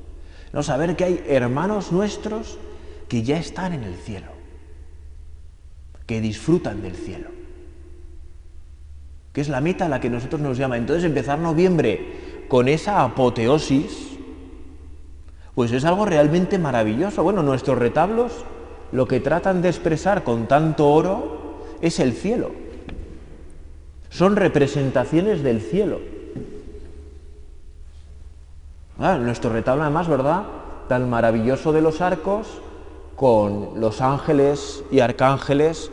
No 0.53 0.63
saber 0.63 0.97
que 0.97 1.05
hay 1.05 1.25
hermanos 1.29 1.93
nuestros 1.93 2.59
que 3.09 3.23
ya 3.23 3.39
están 3.39 3.73
en 3.73 3.85
el 3.85 3.95
cielo, 3.95 4.29
que 6.07 6.21
disfrutan 6.21 6.83
del 6.83 6.97
cielo, 6.97 7.29
que 9.33 9.41
es 9.41 9.49
la 9.49 9.61
meta 9.61 9.87
a 9.87 9.89
la 9.89 10.01
que 10.01 10.11
nosotros 10.11 10.41
nos 10.41 10.59
llama. 10.59 10.77
Entonces 10.77 11.05
empezar 11.05 11.39
noviembre 11.39 12.45
con 12.49 12.69
esa 12.69 13.03
apoteosis, 13.03 14.11
pues 15.55 15.73
es 15.73 15.85
algo 15.85 16.07
realmente 16.07 16.59
maravilloso. 16.59 17.23
Bueno, 17.23 17.43
nuestros 17.43 17.79
retablos 17.79 18.45
lo 18.93 19.07
que 19.09 19.21
tratan 19.21 19.63
de 19.63 19.69
expresar 19.69 20.25
con 20.25 20.47
tanto 20.47 20.89
oro 20.89 21.59
es 21.81 21.99
el 22.01 22.13
cielo. 22.13 22.53
Son 24.09 24.37
representaciones 24.37 25.43
del 25.43 25.61
cielo. 25.61 26.14
Ah, 28.99 29.17
nuestro 29.19 29.51
retablo 29.51 29.83
además, 29.83 30.09
¿verdad? 30.09 30.45
Tan 30.89 31.11
maravilloso 31.11 31.73
de 31.73 31.81
los 31.81 32.01
arcos, 32.01 32.47
con 33.17 33.81
los 33.81 34.01
ángeles 34.01 34.85
y 34.91 35.01
arcángeles, 35.01 35.91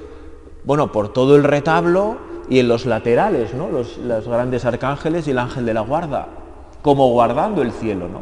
bueno, 0.63 0.91
por 0.91 1.11
todo 1.11 1.35
el 1.35 1.43
retablo 1.43 2.17
y 2.49 2.59
en 2.59 2.67
los 2.67 2.85
laterales, 2.85 3.53
¿no? 3.53 3.69
Los, 3.69 3.97
los 3.97 4.27
grandes 4.27 4.65
arcángeles 4.65 5.27
y 5.27 5.31
el 5.31 5.39
ángel 5.39 5.65
de 5.65 5.73
la 5.73 5.81
guarda, 5.81 6.27
como 6.81 7.09
guardando 7.09 7.61
el 7.61 7.71
cielo, 7.71 8.07
¿no? 8.07 8.21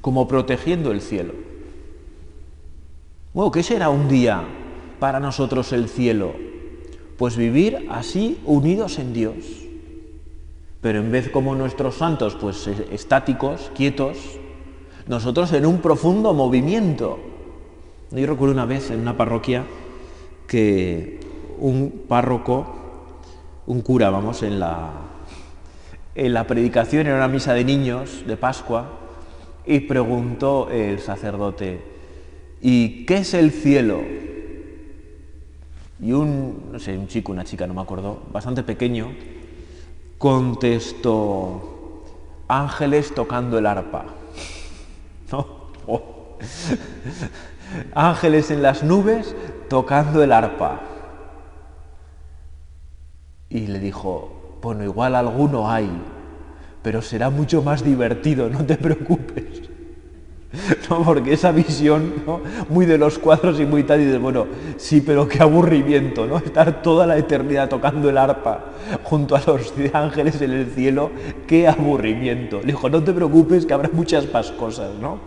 Como 0.00 0.26
protegiendo 0.26 0.90
el 0.90 1.02
cielo. 1.02 1.34
Bueno, 3.34 3.50
¿qué 3.50 3.62
será 3.62 3.90
un 3.90 4.08
día 4.08 4.42
para 4.98 5.20
nosotros 5.20 5.72
el 5.72 5.88
cielo? 5.88 6.32
Pues 7.18 7.36
vivir 7.36 7.86
así 7.90 8.40
unidos 8.46 8.98
en 8.98 9.12
Dios 9.12 9.59
pero 10.80 11.00
en 11.00 11.12
vez 11.12 11.28
como 11.28 11.54
nuestros 11.54 11.96
santos, 11.96 12.36
pues 12.40 12.66
eh, 12.66 12.88
estáticos, 12.92 13.70
quietos, 13.74 14.16
nosotros 15.06 15.52
en 15.52 15.66
un 15.66 15.78
profundo 15.78 16.32
movimiento. 16.32 17.18
Yo 18.10 18.26
recuerdo 18.26 18.54
una 18.54 18.64
vez 18.64 18.90
en 18.90 19.00
una 19.00 19.16
parroquia 19.16 19.64
que 20.46 21.20
un 21.58 22.04
párroco, 22.08 22.76
un 23.66 23.82
cura, 23.82 24.10
vamos, 24.10 24.42
en 24.42 24.58
la, 24.58 24.90
en 26.14 26.32
la 26.32 26.46
predicación, 26.46 27.06
en 27.06 27.14
una 27.14 27.28
misa 27.28 27.54
de 27.54 27.64
niños 27.64 28.24
de 28.26 28.36
Pascua, 28.36 28.98
y 29.66 29.80
preguntó 29.80 30.68
el 30.70 30.98
sacerdote, 31.00 31.80
¿y 32.62 33.04
qué 33.04 33.18
es 33.18 33.34
el 33.34 33.52
cielo? 33.52 34.00
Y 36.02 36.12
un, 36.12 36.70
no 36.72 36.78
sé, 36.78 36.96
un 36.96 37.06
chico, 37.06 37.30
una 37.30 37.44
chica, 37.44 37.66
no 37.66 37.74
me 37.74 37.82
acuerdo, 37.82 38.22
bastante 38.32 38.62
pequeño, 38.62 39.12
contestó, 40.20 42.04
ángeles 42.46 43.14
tocando 43.14 43.58
el 43.58 43.66
arpa. 43.66 44.04
Oh. 45.86 46.36
ángeles 47.94 48.50
en 48.50 48.62
las 48.62 48.82
nubes 48.84 49.34
tocando 49.68 50.22
el 50.22 50.30
arpa. 50.30 50.82
Y 53.48 53.66
le 53.66 53.80
dijo, 53.80 54.58
bueno, 54.60 54.84
igual 54.84 55.16
alguno 55.16 55.70
hay, 55.70 55.90
pero 56.82 57.00
será 57.00 57.30
mucho 57.30 57.62
más 57.62 57.82
divertido, 57.82 58.50
no 58.50 58.64
te 58.64 58.76
preocupes. 58.76 59.69
¿no? 60.90 61.04
Porque 61.04 61.32
esa 61.32 61.52
visión, 61.52 62.12
Muy 62.68 62.86
de 62.86 62.98
los 62.98 63.18
cuadros 63.18 63.60
y 63.60 63.66
muy 63.66 63.84
tal, 63.84 64.00
y 64.00 64.04
dices, 64.04 64.20
bueno, 64.20 64.46
sí, 64.76 65.00
pero 65.00 65.28
qué 65.28 65.42
aburrimiento, 65.42 66.26
¿no? 66.26 66.38
Estar 66.38 66.82
toda 66.82 67.06
la 67.06 67.16
eternidad 67.16 67.68
tocando 67.68 68.08
el 68.10 68.18
arpa 68.18 68.72
junto 69.04 69.36
a 69.36 69.42
los 69.46 69.72
ángeles 69.92 70.40
en 70.42 70.50
el 70.52 70.66
cielo, 70.66 71.10
qué 71.46 71.68
aburrimiento. 71.68 72.60
Le 72.60 72.66
dijo, 72.66 72.88
no 72.88 73.02
te 73.02 73.12
preocupes, 73.12 73.64
que 73.64 73.74
habrá 73.74 73.90
muchas 73.92 74.32
más 74.32 74.50
cosas, 74.52 74.94
¿no? 75.00 75.18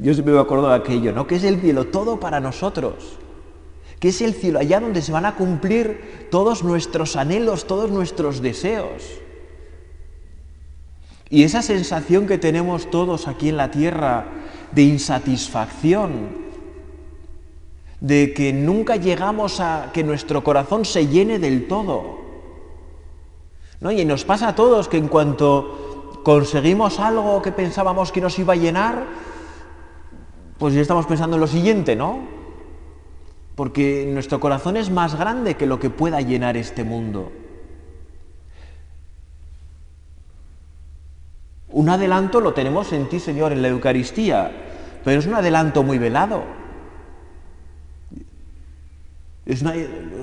Yo 0.00 0.12
siempre 0.12 0.34
me 0.34 0.40
acuerdo 0.40 0.68
de 0.68 0.74
aquello, 0.74 1.12
¿no? 1.12 1.26
Que 1.26 1.36
es 1.36 1.44
el 1.44 1.60
cielo 1.60 1.86
todo 1.86 2.20
para 2.20 2.40
nosotros. 2.40 3.18
Que 4.00 4.08
es 4.08 4.20
el 4.20 4.34
cielo 4.34 4.58
allá 4.58 4.80
donde 4.80 5.00
se 5.00 5.12
van 5.12 5.24
a 5.24 5.34
cumplir 5.36 6.28
todos 6.30 6.62
nuestros 6.62 7.16
anhelos, 7.16 7.66
todos 7.66 7.90
nuestros 7.90 8.42
deseos. 8.42 9.23
Y 11.34 11.42
esa 11.42 11.62
sensación 11.62 12.28
que 12.28 12.38
tenemos 12.38 12.88
todos 12.92 13.26
aquí 13.26 13.48
en 13.48 13.56
la 13.56 13.68
tierra 13.72 14.24
de 14.70 14.82
insatisfacción, 14.82 16.28
de 18.00 18.32
que 18.32 18.52
nunca 18.52 18.94
llegamos 18.94 19.58
a 19.58 19.90
que 19.92 20.04
nuestro 20.04 20.44
corazón 20.44 20.84
se 20.84 21.08
llene 21.08 21.40
del 21.40 21.66
todo. 21.66 22.20
¿No? 23.80 23.90
Y 23.90 24.04
nos 24.04 24.24
pasa 24.24 24.46
a 24.46 24.54
todos 24.54 24.86
que 24.86 24.96
en 24.96 25.08
cuanto 25.08 26.20
conseguimos 26.22 27.00
algo 27.00 27.42
que 27.42 27.50
pensábamos 27.50 28.12
que 28.12 28.20
nos 28.20 28.38
iba 28.38 28.52
a 28.52 28.56
llenar, 28.56 29.04
pues 30.56 30.72
ya 30.72 30.82
estamos 30.82 31.04
pensando 31.06 31.34
en 31.34 31.40
lo 31.40 31.48
siguiente, 31.48 31.96
¿no? 31.96 32.20
Porque 33.56 34.08
nuestro 34.08 34.38
corazón 34.38 34.76
es 34.76 34.88
más 34.88 35.16
grande 35.16 35.56
que 35.56 35.66
lo 35.66 35.80
que 35.80 35.90
pueda 35.90 36.20
llenar 36.20 36.56
este 36.56 36.84
mundo. 36.84 37.32
Un 41.74 41.88
adelanto 41.88 42.40
lo 42.40 42.54
tenemos 42.54 42.92
en 42.92 43.08
ti, 43.08 43.18
Señor, 43.18 43.50
en 43.50 43.60
la 43.60 43.66
Eucaristía, 43.66 44.48
pero 45.02 45.18
es 45.18 45.26
un 45.26 45.34
adelanto 45.34 45.82
muy 45.82 45.98
velado. 45.98 46.44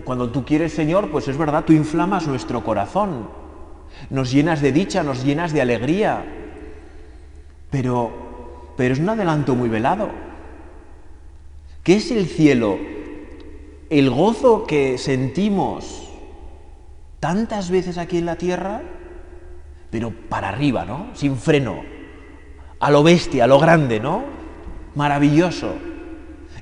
cuando 0.06 0.32
tú 0.32 0.46
quieres, 0.46 0.72
Señor, 0.72 1.12
pues 1.12 1.28
es 1.28 1.38
verdad, 1.38 1.66
tú 1.66 1.74
inflamas 1.74 2.26
nuestro 2.26 2.64
corazón, 2.64 3.28
nos 4.10 4.32
llenas 4.32 4.62
de 4.62 4.72
dicha, 4.72 5.04
nos 5.04 5.26
llenas 5.26 5.52
de 5.52 5.62
alegría, 5.62 6.24
pero, 7.70 8.72
pero 8.78 8.94
es 8.94 9.00
un 9.02 9.10
adelanto 9.10 9.54
muy 9.54 9.68
velado. 9.68 10.08
¿Qué 11.84 11.98
es 11.98 12.12
el 12.12 12.28
cielo? 12.28 12.80
El 13.90 14.10
gozo 14.10 14.66
que 14.66 14.98
sentimos 14.98 16.10
tantas 17.20 17.70
veces 17.70 17.98
aquí 17.98 18.20
en 18.20 18.26
la 18.26 18.38
tierra 18.38 18.82
pero 19.92 20.12
para 20.30 20.50
arriba, 20.50 20.86
¿no? 20.86 21.10
Sin 21.14 21.38
freno, 21.38 21.84
a 22.80 22.90
lo 22.90 23.04
bestia, 23.04 23.44
a 23.44 23.48
lo 23.48 23.60
grande, 23.60 24.00
¿no? 24.00 24.24
Maravilloso. 24.96 25.76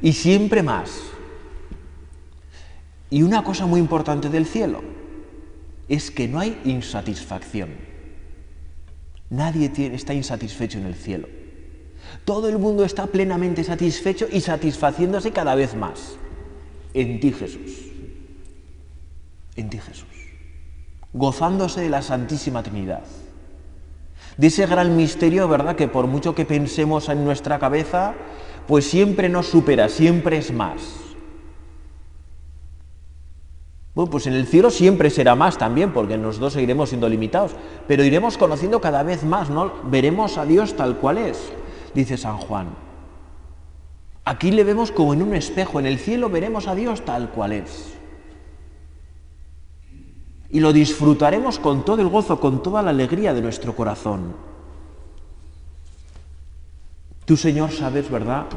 Y 0.02 0.14
siempre 0.14 0.64
más. 0.64 1.02
Y 3.10 3.22
una 3.24 3.44
cosa 3.44 3.66
muy 3.66 3.80
importante 3.80 4.30
del 4.30 4.46
cielo 4.46 4.82
es 5.88 6.12
que 6.12 6.28
no 6.28 6.40
hay 6.40 6.60
insatisfacción. 6.66 7.70
Nadie 9.30 9.72
está 9.94 10.14
insatisfecho 10.14 10.80
en 10.80 10.86
el 10.86 10.96
cielo. 10.96 11.28
Todo 12.26 12.50
el 12.50 12.58
mundo 12.58 12.84
está 12.84 13.08
plenamente 13.08 13.64
satisfecho 13.64 14.28
y 14.32 14.42
satisfaciéndose 14.42 15.32
cada 15.32 15.56
vez 15.56 15.76
más. 15.76 16.18
En 16.94 17.20
ti 17.20 17.32
Jesús. 17.32 17.86
En 19.56 19.70
ti 19.70 19.78
Jesús. 19.78 20.09
Gozándose 21.14 21.82
de 21.82 21.90
la 21.90 22.02
Santísima 22.02 22.64
Trinidad. 22.64 23.02
De 24.38 24.48
ese 24.48 24.66
gran 24.68 24.96
misterio, 24.96 25.48
¿verdad? 25.48 25.76
Que 25.76 25.88
por 25.88 26.08
mucho 26.08 26.36
que 26.36 26.46
pensemos 26.46 27.10
en 27.10 27.26
nuestra 27.26 27.60
cabeza, 27.60 28.14
pues 28.68 28.90
siempre 28.90 29.28
nos 29.28 29.48
supera, 29.48 29.90
siempre 29.90 30.38
es 30.38 30.54
más. 30.54 30.82
Bueno, 33.96 34.12
pues 34.12 34.28
en 34.28 34.34
el 34.34 34.48
cielo 34.48 34.70
siempre 34.70 35.10
será 35.10 35.36
más 35.36 35.58
también, 35.58 35.92
porque 35.92 36.18
nosotros 36.18 36.54
seguiremos 36.54 36.90
siendo 36.90 37.10
limitados, 37.10 37.52
pero 37.88 38.04
iremos 38.04 38.38
conociendo 38.38 38.80
cada 38.80 39.04
vez 39.04 39.24
más, 39.24 39.50
¿no? 39.50 39.74
Veremos 39.84 40.38
a 40.38 40.46
Dios 40.46 40.76
tal 40.76 40.98
cual 40.98 41.18
es, 41.18 41.52
dice 41.94 42.16
San 42.16 42.38
Juan. 42.38 42.68
Aquí 44.24 44.52
le 44.52 44.64
vemos 44.64 44.92
como 44.92 45.14
en 45.14 45.24
un 45.24 45.34
espejo, 45.34 45.80
en 45.80 45.88
el 45.88 45.98
cielo 45.98 46.30
veremos 46.30 46.68
a 46.68 46.76
Dios 46.76 47.04
tal 47.04 47.32
cual 47.32 47.52
es. 47.52 47.99
Y 50.52 50.60
lo 50.60 50.74
disfrutaremos 50.74 51.60
con 51.60 51.86
todo 51.86 52.02
el 52.02 52.10
gozo, 52.10 52.40
con 52.40 52.64
toda 52.64 52.82
la 52.82 52.90
alegría 52.90 53.34
de 53.34 53.42
nuestro 53.42 53.76
corazón. 53.76 54.34
Tú, 57.26 57.38
Señor, 57.38 57.72
sabes, 57.72 58.10
¿verdad? 58.10 58.48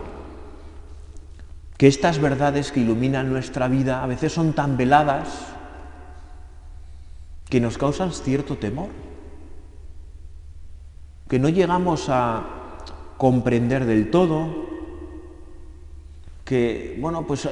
Que 1.76 1.88
estas 1.88 2.18
verdades 2.18 2.72
que 2.72 2.80
iluminan 2.80 3.28
nuestra 3.28 3.68
vida 3.68 4.02
a 4.02 4.06
veces 4.06 4.32
son 4.32 4.54
tan 4.54 4.78
veladas 4.78 5.28
que 7.50 7.60
nos 7.60 7.76
causan 7.76 8.10
cierto 8.12 8.56
temor, 8.56 8.88
que 11.28 11.38
no 11.38 11.50
llegamos 11.50 12.06
a 12.08 12.78
comprender 13.18 13.84
del 13.84 14.10
todo, 14.10 14.48
que, 16.46 16.96
bueno, 16.98 17.26
pues 17.26 17.46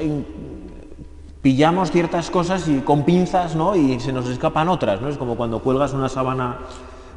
pillamos 1.42 1.90
ciertas 1.90 2.30
cosas 2.30 2.68
y 2.68 2.80
con 2.80 3.04
pinzas, 3.04 3.56
¿no? 3.56 3.76
Y 3.76 3.98
se 4.00 4.12
nos 4.12 4.28
escapan 4.28 4.68
otras, 4.68 5.00
¿no? 5.00 5.08
Es 5.08 5.16
como 5.16 5.36
cuando 5.36 5.60
cuelgas 5.60 5.92
una 5.92 6.08
sábana 6.08 6.58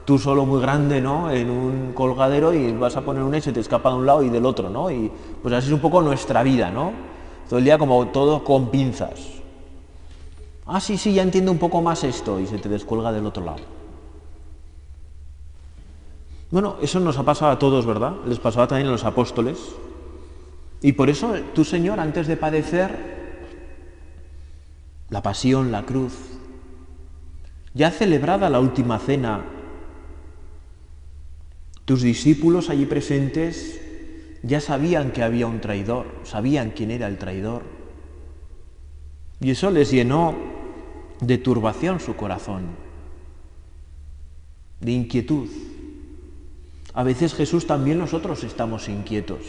tú 0.06 0.18
solo 0.18 0.46
muy 0.46 0.62
grande, 0.62 1.02
¿no? 1.02 1.32
En 1.32 1.50
un 1.50 1.94
colgadero 1.94 2.54
y 2.54 2.72
vas 2.74 2.96
a 2.96 3.02
poner 3.02 3.24
un 3.24 3.36
y 3.36 3.42
te 3.42 3.60
escapa 3.60 3.90
de 3.90 3.96
un 3.96 4.06
lado 4.06 4.24
y 4.24 4.30
del 4.30 4.46
otro, 4.46 4.70
¿no? 4.70 4.90
Y 4.92 5.12
pues 5.42 5.54
así 5.54 5.68
es 5.68 5.74
un 5.74 5.80
poco 5.80 6.02
nuestra 6.02 6.44
vida, 6.44 6.72
¿no? 6.72 6.92
Todo 7.50 7.60
el 7.60 7.66
día 7.66 7.78
como 7.78 8.08
todo 8.08 8.44
con 8.44 8.70
pinzas. 8.70 9.20
Ah, 10.66 10.80
sí, 10.80 10.98
sí, 10.98 11.14
ya 11.14 11.24
entiendo 11.24 11.52
un 11.52 11.58
poco 11.58 11.82
más 11.82 12.04
esto 12.04 12.40
y 12.40 12.48
se 12.48 12.58
te 12.58 12.70
descuelga 12.70 13.12
del 13.12 13.26
otro 13.26 13.44
lado. 13.44 13.60
Bueno, 16.52 16.76
eso 16.82 17.00
nos 17.00 17.18
ha 17.18 17.24
pasado 17.24 17.52
a 17.52 17.60
todos, 17.60 17.86
¿verdad? 17.86 18.14
Les 18.26 18.40
pasaba 18.40 18.68
también 18.68 18.88
a 18.88 18.92
los 18.92 19.04
apóstoles. 19.04 19.58
Y 20.82 20.94
por 20.94 21.10
eso 21.10 21.34
tú, 21.54 21.66
Señor, 21.66 22.00
antes 22.00 22.28
de 22.28 22.38
padecer 22.38 23.13
la 25.14 25.22
pasión, 25.22 25.72
la 25.72 25.86
cruz, 25.86 26.14
ya 27.76 27.92
celebrada 27.92 28.50
la 28.50 28.60
última 28.60 28.98
cena, 28.98 29.46
tus 31.86 32.02
discípulos 32.02 32.72
allí 32.72 32.88
presentes 32.88 33.80
ya 34.42 34.60
sabían 34.60 35.12
que 35.12 35.22
había 35.22 35.46
un 35.46 35.62
traidor, 35.62 36.08
sabían 36.24 36.72
quién 36.72 36.90
era 36.90 37.06
el 37.06 37.20
traidor. 37.20 37.62
Y 39.40 39.52
eso 39.52 39.70
les 39.70 39.92
llenó 39.92 40.34
de 41.22 41.38
turbación 41.38 42.00
su 42.00 42.16
corazón, 42.16 42.64
de 44.80 44.94
inquietud. 44.94 45.48
A 46.96 47.04
veces 47.04 47.36
Jesús 47.36 47.68
también 47.68 48.00
nosotros 48.00 48.44
estamos 48.44 48.90
inquietos 48.90 49.44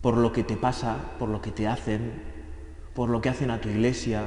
por 0.00 0.16
lo 0.16 0.32
que 0.32 0.42
te 0.42 0.56
pasa, 0.56 0.96
por 1.18 1.28
lo 1.28 1.42
que 1.42 1.50
te 1.50 1.68
hacen, 1.68 2.31
por 2.94 3.08
lo 3.08 3.20
que 3.20 3.28
hacen 3.28 3.50
a 3.50 3.60
tu 3.60 3.68
iglesia, 3.68 4.26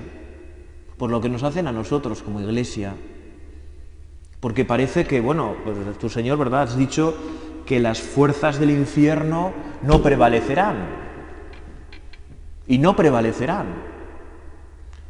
por 0.98 1.12
lo 1.12 1.22
que 1.22 1.30
nos 1.30 1.44
hacen 1.44 1.68
a 1.68 1.72
nosotros 1.72 2.22
como 2.24 2.42
iglesia. 2.42 2.96
Porque 4.40 4.66
parece 4.66 5.06
que, 5.06 5.22
bueno, 5.22 5.56
pues 5.64 5.98
tu 5.98 6.10
Señor, 6.10 6.38
¿verdad? 6.38 6.64
Has 6.64 6.78
dicho 6.78 7.16
que 7.66 7.80
las 7.80 8.02
fuerzas 8.02 8.60
del 8.60 8.72
infierno 8.72 9.54
no 9.82 10.02
prevalecerán. 10.02 10.88
Y 12.68 12.78
no 12.78 12.96
prevalecerán. 12.96 13.68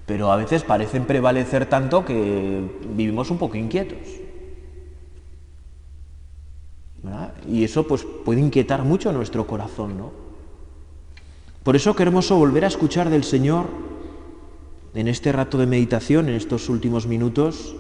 Pero 0.06 0.32
a 0.32 0.36
veces 0.36 0.64
parecen 0.64 1.06
prevalecer 1.06 1.66
tanto 1.66 2.06
que 2.06 2.70
vivimos 2.96 3.32
un 3.32 3.38
poco 3.38 3.58
inquietos. 3.58 4.08
Y 7.48 7.64
eso 7.64 7.88
pues 7.88 8.06
puede 8.26 8.42
inquietar 8.42 8.84
mucho 8.84 9.12
nuestro 9.12 9.46
corazón, 9.46 9.98
¿no? 9.98 10.25
Por 11.66 11.76
eso 11.76 11.96
queremos 11.96 12.30
volver 12.30 12.64
a 12.64 12.68
escuchar 12.68 13.10
del 13.10 13.24
Señor 13.24 13.66
en 14.94 15.08
este 15.08 15.32
rato 15.32 15.58
de 15.58 15.66
meditación, 15.66 16.30
en 16.30 16.36
estos 16.36 16.70
últimos 16.70 17.08
minutos, 17.08 17.76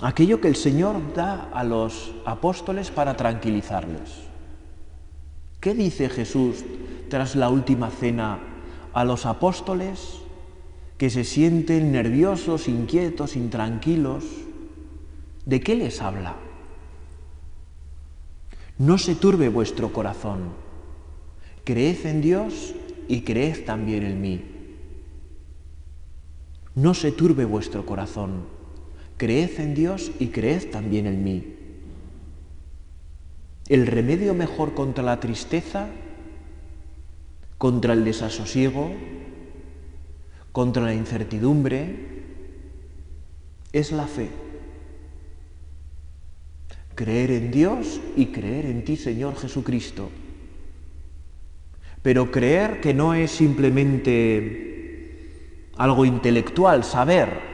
aquello 0.00 0.40
que 0.40 0.48
el 0.48 0.56
Señor 0.56 1.12
da 1.14 1.50
a 1.52 1.62
los 1.62 2.14
apóstoles 2.24 2.90
para 2.90 3.18
tranquilizarles. 3.18 4.22
¿Qué 5.60 5.74
dice 5.74 6.08
Jesús 6.08 6.64
tras 7.10 7.36
la 7.36 7.50
última 7.50 7.90
cena 7.90 8.38
a 8.94 9.04
los 9.04 9.26
apóstoles 9.26 10.22
que 10.96 11.10
se 11.10 11.24
sienten 11.24 11.92
nerviosos, 11.92 12.66
inquietos, 12.66 13.36
intranquilos? 13.36 14.24
¿De 15.44 15.60
qué 15.60 15.74
les 15.76 16.00
habla? 16.00 16.36
No 18.78 18.96
se 18.96 19.14
turbe 19.16 19.50
vuestro 19.50 19.92
corazón. 19.92 20.59
Creed 21.64 22.06
en 22.06 22.20
Dios 22.20 22.74
y 23.08 23.22
creed 23.22 23.64
también 23.64 24.04
en 24.04 24.20
mí. 24.20 24.44
No 26.74 26.94
se 26.94 27.12
turbe 27.12 27.44
vuestro 27.44 27.84
corazón 27.84 28.60
creed 29.20 29.60
en 29.60 29.74
Dios 29.74 30.12
y 30.18 30.28
creed 30.28 30.70
también 30.70 31.06
en 31.06 31.22
mí. 31.22 31.44
El 33.68 33.86
remedio 33.86 34.32
mejor 34.32 34.72
contra 34.72 35.04
la 35.04 35.20
tristeza, 35.20 35.88
contra 37.58 37.92
el 37.92 38.02
desasosiego, 38.02 38.90
contra 40.52 40.84
la 40.84 40.94
incertidumbre, 40.94 42.22
es 43.74 43.92
la 43.92 44.06
fe. 44.06 44.30
Creer 46.94 47.32
en 47.32 47.50
Dios 47.50 48.00
y 48.16 48.28
creer 48.28 48.64
en 48.64 48.86
ti, 48.86 48.96
Señor 48.96 49.36
Jesucristo. 49.36 50.08
Pero 52.02 52.30
creer 52.30 52.80
que 52.80 52.94
no 52.94 53.14
es 53.14 53.30
simplemente 53.30 54.56
algo 55.76 56.04
intelectual, 56.04 56.84
saber, 56.84 57.50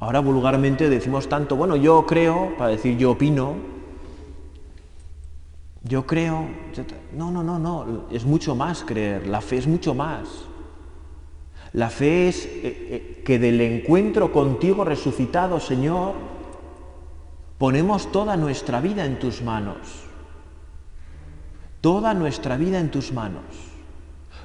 Ahora 0.00 0.20
vulgarmente 0.20 0.88
decimos 0.88 1.28
tanto, 1.28 1.56
bueno, 1.56 1.74
yo 1.74 2.06
creo, 2.06 2.54
para 2.56 2.70
decir 2.70 2.96
yo 2.96 3.12
opino, 3.12 3.56
yo 5.82 6.06
creo, 6.06 6.48
no, 7.14 7.32
no, 7.32 7.42
no, 7.42 7.58
no, 7.58 8.04
es 8.10 8.24
mucho 8.24 8.54
más 8.54 8.84
creer, 8.84 9.26
la 9.26 9.40
fe 9.40 9.56
es 9.56 9.66
mucho 9.66 9.94
más. 9.94 10.28
La 11.72 11.90
fe 11.90 12.28
es 12.28 12.46
eh, 12.46 12.60
eh, 12.64 13.22
que 13.24 13.38
del 13.38 13.60
encuentro 13.60 14.32
contigo 14.32 14.84
resucitado, 14.84 15.58
Señor, 15.58 16.14
ponemos 17.58 18.12
toda 18.12 18.36
nuestra 18.36 18.80
vida 18.80 19.04
en 19.04 19.18
tus 19.18 19.42
manos. 19.42 20.07
Toda 21.80 22.14
nuestra 22.14 22.56
vida 22.56 22.80
en 22.80 22.90
tus 22.90 23.12
manos. 23.12 23.44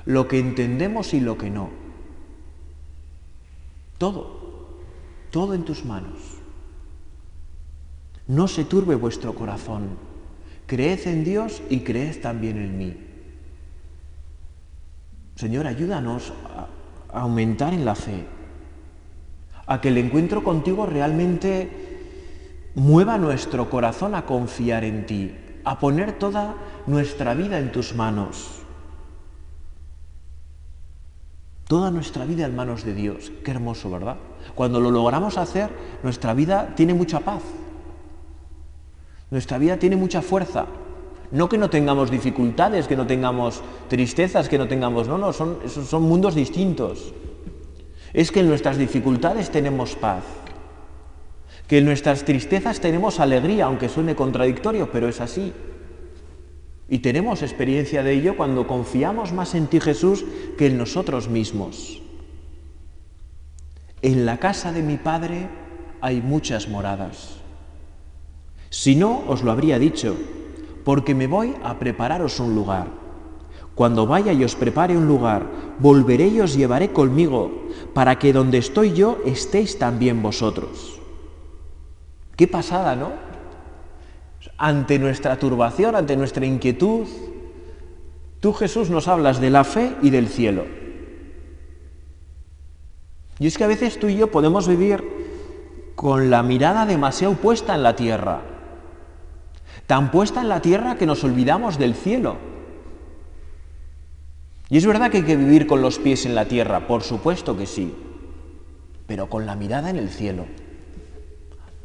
Lo 0.05 0.27
que 0.27 0.39
entendemos 0.39 1.13
y 1.13 1.19
lo 1.19 1.37
que 1.37 1.49
no. 1.49 1.69
Todo 3.97 4.43
todo 5.33 5.55
en 5.55 5.65
tus 5.65 5.83
manos. 5.83 6.19
No 8.27 8.47
se 8.47 8.65
turbe 8.65 8.93
vuestro 8.93 9.33
corazón. 9.33 9.97
Creed 10.67 11.07
en 11.07 11.23
Dios 11.23 11.63
y 11.71 11.79
creed 11.79 12.21
también 12.21 12.57
en 12.57 12.77
mí. 12.77 12.95
Señor, 15.35 15.65
ayúdanos 15.65 16.31
a 17.09 17.19
aumentar 17.19 17.73
en 17.73 17.83
la 17.83 17.95
fe, 17.95 18.25
a 19.65 19.81
que 19.81 19.87
el 19.87 19.97
encuentro 19.97 20.43
contigo 20.43 20.85
realmente 20.85 22.69
mueva 22.75 23.17
nuestro 23.17 23.71
corazón 23.71 24.13
a 24.13 24.27
confiar 24.27 24.83
en 24.83 25.07
ti, 25.07 25.35
a 25.63 25.79
poner 25.79 26.19
toda 26.19 26.55
nuestra 26.87 27.33
vida 27.33 27.59
en 27.59 27.71
tus 27.71 27.95
manos. 27.95 28.59
Toda 31.67 31.91
nuestra 31.91 32.25
vida 32.25 32.45
en 32.45 32.55
manos 32.55 32.83
de 32.83 32.93
Dios. 32.93 33.31
Qué 33.43 33.51
hermoso, 33.51 33.89
¿verdad? 33.89 34.17
Cuando 34.53 34.79
lo 34.79 34.91
logramos 34.91 35.37
hacer, 35.37 35.69
nuestra 36.03 36.33
vida 36.33 36.73
tiene 36.75 36.93
mucha 36.93 37.21
paz. 37.21 37.41
Nuestra 39.31 39.57
vida 39.57 39.77
tiene 39.77 39.95
mucha 39.95 40.21
fuerza. 40.21 40.67
No 41.31 41.49
que 41.49 41.57
no 41.57 41.69
tengamos 41.69 42.11
dificultades, 42.11 42.87
que 42.87 42.95
no 42.95 43.07
tengamos 43.07 43.63
tristezas, 43.87 44.49
que 44.49 44.57
no 44.57 44.67
tengamos... 44.67 45.07
No, 45.07 45.17
no, 45.17 45.33
son, 45.33 45.57
son 45.67 46.03
mundos 46.03 46.35
distintos. 46.35 47.13
Es 48.13 48.31
que 48.31 48.41
en 48.41 48.49
nuestras 48.49 48.77
dificultades 48.77 49.49
tenemos 49.49 49.95
paz. 49.95 50.23
que 51.67 51.79
en 51.79 51.85
nuestras 51.85 52.25
tristezas 52.25 52.79
tenemos 52.81 53.19
alegría, 53.19 53.65
aunque 53.65 53.89
suene 53.89 54.15
contradictorio, 54.15 54.91
pero 54.91 55.07
es 55.07 55.21
así. 55.21 55.53
Y 56.89 56.99
tenemos 56.99 57.41
experiencia 57.41 58.03
de 58.03 58.13
ello 58.13 58.35
cuando 58.35 58.67
confiamos 58.67 59.33
más 59.33 59.55
en 59.55 59.67
ti 59.67 59.79
Jesús 59.79 60.25
que 60.57 60.67
en 60.67 60.77
nosotros 60.77 61.29
mismos. 61.29 62.01
En 64.01 64.25
la 64.25 64.37
casa 64.37 64.71
de 64.71 64.81
mi 64.81 64.97
Padre 64.97 65.47
hay 66.01 66.21
muchas 66.21 66.67
moradas. 66.67 67.37
Si 68.69 68.95
no, 68.95 69.23
os 69.27 69.43
lo 69.43 69.51
habría 69.51 69.79
dicho, 69.79 70.17
porque 70.83 71.15
me 71.15 71.27
voy 71.27 71.55
a 71.63 71.79
prepararos 71.79 72.39
un 72.39 72.53
lugar. 72.53 72.87
Cuando 73.75 74.05
vaya 74.05 74.33
y 74.33 74.43
os 74.43 74.55
prepare 74.55 74.97
un 74.97 75.07
lugar, 75.07 75.49
volveré 75.79 76.27
y 76.27 76.41
os 76.41 76.55
llevaré 76.55 76.91
conmigo, 76.91 77.69
para 77.93 78.19
que 78.19 78.33
donde 78.33 78.57
estoy 78.57 78.93
yo 78.93 79.19
estéis 79.25 79.79
también 79.79 80.21
vosotros. 80.21 80.99
Qué 82.35 82.47
pasada, 82.47 82.95
¿no? 82.95 83.11
Ante 84.57 84.99
nuestra 84.99 85.37
turbación, 85.37 85.95
ante 85.95 86.15
nuestra 86.17 86.45
inquietud, 86.45 87.07
tú 88.39 88.53
Jesús 88.53 88.89
nos 88.89 89.07
hablas 89.07 89.39
de 89.39 89.49
la 89.49 89.63
fe 89.63 89.95
y 90.01 90.09
del 90.09 90.27
cielo. 90.27 90.65
Y 93.39 93.47
es 93.47 93.57
que 93.57 93.63
a 93.63 93.67
veces 93.67 93.99
tú 93.99 94.07
y 94.07 94.15
yo 94.15 94.31
podemos 94.31 94.67
vivir 94.67 95.03
con 95.95 96.29
la 96.29 96.43
mirada 96.43 96.85
demasiado 96.85 97.33
puesta 97.35 97.75
en 97.75 97.83
la 97.83 97.95
tierra, 97.95 98.41
tan 99.87 100.11
puesta 100.11 100.41
en 100.41 100.49
la 100.49 100.61
tierra 100.61 100.95
que 100.95 101.05
nos 101.05 101.23
olvidamos 101.23 101.77
del 101.77 101.95
cielo. 101.95 102.37
Y 104.69 104.77
es 104.77 104.85
verdad 104.85 105.11
que 105.11 105.17
hay 105.17 105.23
que 105.23 105.37
vivir 105.37 105.67
con 105.67 105.81
los 105.81 105.99
pies 105.99 106.25
en 106.25 106.35
la 106.35 106.45
tierra, 106.45 106.87
por 106.87 107.03
supuesto 107.03 107.57
que 107.57 107.65
sí, 107.65 107.93
pero 109.07 109.29
con 109.29 109.45
la 109.45 109.55
mirada 109.55 109.89
en 109.89 109.97
el 109.97 110.09
cielo, 110.09 110.45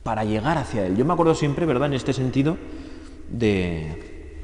para 0.02 0.24
llegar 0.24 0.58
hacia 0.58 0.86
él. 0.86 0.96
Yo 0.96 1.04
me 1.04 1.12
acuerdo 1.12 1.34
siempre, 1.34 1.66
¿verdad?, 1.66 1.88
en 1.88 1.94
este 1.94 2.12
sentido, 2.12 2.56
de 3.30 4.36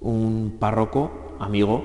un 0.00 0.56
párroco 0.58 1.36
amigo 1.38 1.84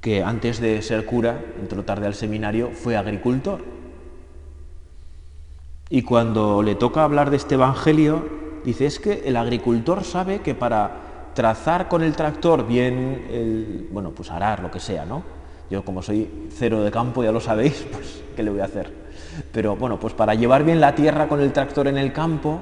que 0.00 0.22
antes 0.22 0.60
de 0.60 0.82
ser 0.82 1.04
cura, 1.04 1.44
entró 1.60 1.84
tarde 1.84 2.06
al 2.06 2.14
seminario, 2.14 2.70
fue 2.72 2.96
agricultor. 2.96 3.64
Y 5.88 6.02
cuando 6.02 6.62
le 6.62 6.74
toca 6.74 7.04
hablar 7.04 7.30
de 7.30 7.36
este 7.36 7.54
Evangelio, 7.54 8.28
dice, 8.64 8.86
es 8.86 9.00
que 9.00 9.22
el 9.24 9.36
agricultor 9.36 10.04
sabe 10.04 10.40
que 10.40 10.54
para 10.54 11.30
trazar 11.34 11.88
con 11.88 12.02
el 12.02 12.14
tractor 12.14 12.66
bien, 12.66 13.26
el, 13.30 13.88
bueno, 13.90 14.10
pues 14.10 14.30
arar, 14.30 14.60
lo 14.60 14.70
que 14.70 14.80
sea, 14.80 15.04
¿no? 15.04 15.22
Yo 15.70 15.84
como 15.84 16.02
soy 16.02 16.48
cero 16.50 16.82
de 16.82 16.90
campo, 16.90 17.22
ya 17.24 17.32
lo 17.32 17.40
sabéis, 17.40 17.86
pues, 17.92 18.22
¿qué 18.34 18.42
le 18.42 18.50
voy 18.50 18.60
a 18.60 18.64
hacer? 18.64 19.05
Pero 19.52 19.76
bueno, 19.76 19.98
pues 19.98 20.14
para 20.14 20.34
llevar 20.34 20.64
bien 20.64 20.80
la 20.80 20.94
tierra 20.94 21.28
con 21.28 21.40
el 21.40 21.52
tractor 21.52 21.88
en 21.88 21.98
el 21.98 22.12
campo, 22.12 22.60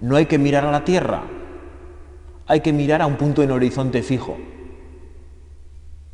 no 0.00 0.16
hay 0.16 0.26
que 0.26 0.38
mirar 0.38 0.64
a 0.64 0.70
la 0.70 0.84
tierra, 0.84 1.22
hay 2.46 2.60
que 2.60 2.72
mirar 2.72 3.02
a 3.02 3.06
un 3.06 3.16
punto 3.16 3.42
en 3.42 3.50
horizonte 3.50 4.02
fijo. 4.02 4.36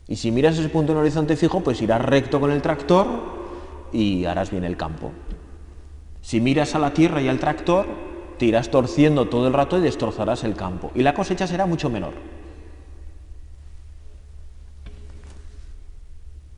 Y 0.09 0.17
si 0.17 0.31
miras 0.31 0.59
ese 0.59 0.69
punto 0.69 0.93
en 0.93 0.99
horizonte 0.99 1.37
fijo, 1.37 1.61
pues 1.61 1.83
irás 1.83 2.01
recto 2.01 2.41
con 2.41 2.51
el 2.51 2.63
tractor 2.63 3.07
y 3.93 4.25
harás 4.25 4.51
bien 4.51 4.65
el 4.65 4.77
campo. 4.77 5.13
Si 6.21 6.41
miras 6.41 6.75
a 6.75 6.79
la 6.79 6.93
tierra 6.93 7.21
y 7.21 7.29
al 7.29 7.39
tractor, 7.39 7.87
te 8.39 8.47
irás 8.47 8.71
torciendo 8.71 9.29
todo 9.29 9.47
el 9.47 9.53
rato 9.53 9.79
y 9.79 9.81
destrozarás 9.81 10.45
el 10.45 10.55
campo. 10.55 10.91
Y 10.95 11.03
la 11.03 11.15
cosecha 11.15 11.47
será 11.47 11.67
mucho 11.67 11.89
menor. 11.89 12.13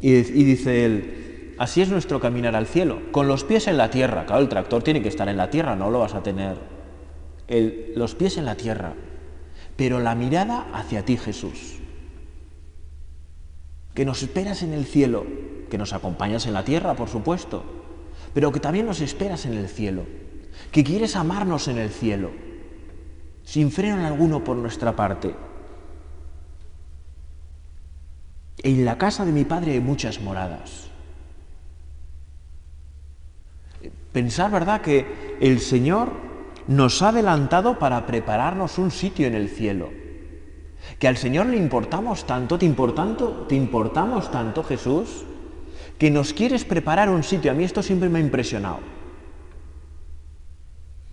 Y, 0.01 0.23
dice 0.23 0.85
él, 0.85 1.28
así 1.59 1.83
es 1.83 1.91
nuestro 1.91 2.21
caminar 2.21 2.57
al 2.57 2.67
cielo, 2.67 3.01
con 3.13 3.29
los 3.29 3.45
pies 3.45 3.67
en 3.67 3.77
la 3.77 3.91
tierra. 3.91 4.27
Claro, 4.27 4.43
el 4.43 4.49
tractor 4.49 4.83
tiene 4.83 5.03
que 5.03 5.09
estar 5.09 5.29
en 5.29 5.37
la 5.37 5.51
tierra, 5.51 5.77
no 5.77 5.91
lo 5.91 6.01
vas 6.01 6.15
a 6.15 6.23
tener. 6.23 6.57
los 7.97 8.15
pies 8.15 8.37
en 8.37 8.45
la 8.45 8.57
tierra, 8.57 8.95
pero 9.77 10.01
la 10.01 10.15
mirada 10.15 10.67
hacia 10.73 11.05
ti, 11.05 11.17
Jesús 11.17 11.79
que 13.99 14.05
nos 14.05 14.23
esperas 14.23 14.63
en 14.63 14.73
el 14.75 14.85
cielo, 14.87 15.27
que 15.69 15.77
nos 15.77 15.93
acompañas 15.93 16.47
en 16.47 16.53
la 16.53 16.65
tierra, 16.65 16.95
por 16.95 17.09
supuesto, 17.09 17.65
pero 18.33 18.53
que 18.53 18.61
también 18.61 18.87
nos 18.87 19.01
esperas 19.01 19.45
en 19.45 19.55
el 19.55 19.69
cielo, 19.69 20.07
que 20.71 20.85
quieres 20.85 21.17
amarnos 21.17 21.67
en 21.67 21.79
el 21.79 21.91
cielo, 21.91 22.31
sin 23.43 23.73
freno 23.73 24.07
alguno 24.07 24.45
por 24.45 24.57
nuestra 24.57 24.95
parte. 24.95 25.35
En 28.63 28.85
la 28.85 28.99
casa 28.99 29.25
de 29.25 29.33
mi 29.33 29.45
padre 29.45 29.73
hay 29.73 29.81
muchas 29.81 30.21
moradas. 30.21 30.93
Pensar, 34.19 34.51
¿verdad?, 34.51 34.81
que 34.81 35.37
el 35.41 35.61
Señor 35.61 36.11
nos 36.67 37.03
ha 37.03 37.11
adelantado 37.11 37.79
para 37.79 38.05
prepararnos 38.05 38.77
un 38.77 38.91
sitio 38.91 39.29
en 39.29 39.37
el 39.37 39.49
cielo. 39.49 39.91
Que 40.99 41.07
al 41.07 41.17
Señor 41.17 41.47
le 41.47 41.57
importamos 41.57 42.27
tanto, 42.27 42.59
te, 42.59 42.69
te 42.69 43.55
importamos 43.55 44.29
tanto, 44.33 44.65
Jesús, 44.65 45.25
que 45.99 46.11
nos 46.11 46.33
quieres 46.33 46.65
preparar 46.65 47.11
un 47.11 47.23
sitio. 47.23 47.53
A 47.53 47.55
mí 47.55 47.63
esto 47.63 47.81
siempre 47.81 48.09
me 48.09 48.19
ha 48.19 48.23
impresionado. 48.23 48.81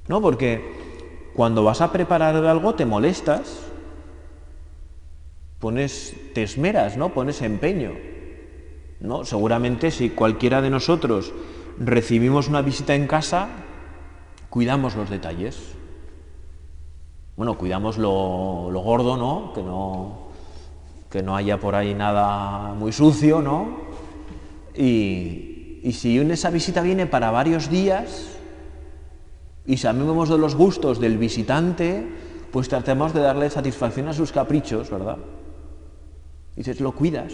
¿No? 0.07 0.19
Porque 0.19 1.29
cuando 1.35 1.63
vas 1.63 1.81
a 1.81 1.91
preparar 1.91 2.35
algo 2.35 2.73
te 2.73 2.87
molestas, 2.87 3.67
pones, 5.59 6.15
te 6.33 6.41
esmeras, 6.41 6.97
¿no? 6.97 7.13
Pones 7.13 7.43
empeño. 7.43 7.91
¿No? 8.99 9.25
Seguramente 9.25 9.91
si 9.91 10.09
cualquiera 10.09 10.63
de 10.63 10.71
nosotros 10.71 11.31
recibimos 11.79 12.47
una 12.47 12.61
visita 12.61 12.95
en 12.95 13.07
casa, 13.07 13.49
cuidamos 14.49 14.95
los 14.95 15.09
detalles 15.09 15.75
bueno, 17.35 17.57
cuidamos 17.57 17.97
lo, 17.97 18.71
gordo, 18.71 19.17
¿no? 19.17 19.51
Que, 19.53 19.61
¿no? 19.61 20.29
que 21.09 21.21
no 21.21 21.35
haya 21.35 21.59
por 21.59 21.75
ahí 21.75 21.93
nada 21.93 22.73
muy 22.73 22.93
sucio, 22.93 23.41
¿no? 23.41 23.79
Y, 24.73 25.79
y 25.83 25.91
si 25.93 26.17
esa 26.17 26.49
visita 26.49 26.81
viene 26.81 27.07
para 27.07 27.31
varios 27.31 27.69
días 27.69 28.37
y 29.65 29.77
sabemos 29.77 30.29
de 30.29 30.37
los 30.37 30.55
gustos 30.55 30.99
del 30.99 31.17
visitante, 31.17 32.07
pues 32.51 32.69
tratemos 32.69 33.13
de 33.13 33.21
darle 33.21 33.49
satisfacción 33.49 34.07
a 34.07 34.13
sus 34.13 34.31
caprichos, 34.31 34.89
¿verdad? 34.89 35.17
dices, 36.55 36.79
lo 36.79 36.93
cuidas, 36.93 37.33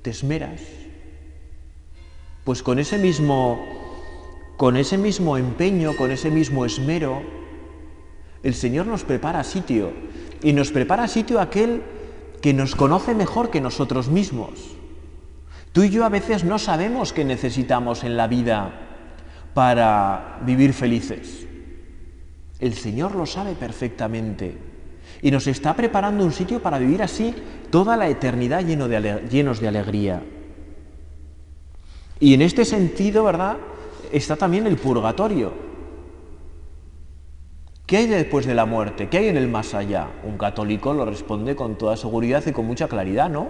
te 0.00 0.10
esmeras. 0.10 0.62
Pues 2.44 2.62
con 2.62 2.78
ese 2.78 2.98
mismo, 2.98 3.66
con 4.56 4.76
ese 4.76 4.98
mismo 4.98 5.38
empeño, 5.38 5.96
con 5.96 6.10
ese 6.10 6.30
mismo 6.30 6.66
esmero, 6.66 7.22
el 8.42 8.54
Señor 8.54 8.86
nos 8.86 9.02
prepara 9.02 9.42
sitio 9.44 9.92
y 10.42 10.52
nos 10.52 10.70
prepara 10.70 11.08
sitio 11.08 11.40
aquel 11.40 11.82
que 12.42 12.52
nos 12.52 12.76
conoce 12.76 13.14
mejor 13.14 13.50
que 13.50 13.62
nosotros 13.62 14.08
mismos. 14.08 14.76
Tú 15.72 15.82
y 15.82 15.90
yo 15.90 16.04
a 16.04 16.10
veces 16.10 16.44
no 16.44 16.58
sabemos 16.58 17.14
qué 17.14 17.24
necesitamos 17.24 18.04
en 18.04 18.18
la 18.18 18.26
vida 18.26 18.80
para 19.54 20.40
vivir 20.44 20.74
felices. 20.74 21.46
El 22.60 22.74
Señor 22.74 23.14
lo 23.14 23.24
sabe 23.24 23.54
perfectamente 23.54 24.58
y 25.22 25.30
nos 25.30 25.46
está 25.46 25.74
preparando 25.74 26.24
un 26.24 26.32
sitio 26.32 26.60
para 26.60 26.78
vivir 26.78 27.02
así 27.02 27.34
toda 27.70 27.96
la 27.96 28.08
eternidad 28.08 28.64
lleno 28.64 28.88
de 28.88 29.22
llenos 29.30 29.60
de 29.60 29.68
alegría. 29.68 30.22
Y 32.20 32.34
en 32.34 32.42
este 32.42 32.64
sentido, 32.64 33.24
¿verdad? 33.24 33.56
Está 34.12 34.36
también 34.36 34.66
el 34.66 34.76
purgatorio. 34.76 35.52
¿Qué 37.86 37.98
hay 37.98 38.06
después 38.06 38.46
de 38.46 38.54
la 38.54 38.64
muerte? 38.64 39.08
¿Qué 39.08 39.18
hay 39.18 39.28
en 39.28 39.36
el 39.36 39.48
más 39.48 39.74
allá? 39.74 40.08
Un 40.24 40.38
católico 40.38 40.94
lo 40.94 41.04
responde 41.04 41.54
con 41.54 41.76
toda 41.76 41.96
seguridad 41.96 42.42
y 42.46 42.52
con 42.52 42.66
mucha 42.66 42.88
claridad, 42.88 43.28
¿no? 43.28 43.48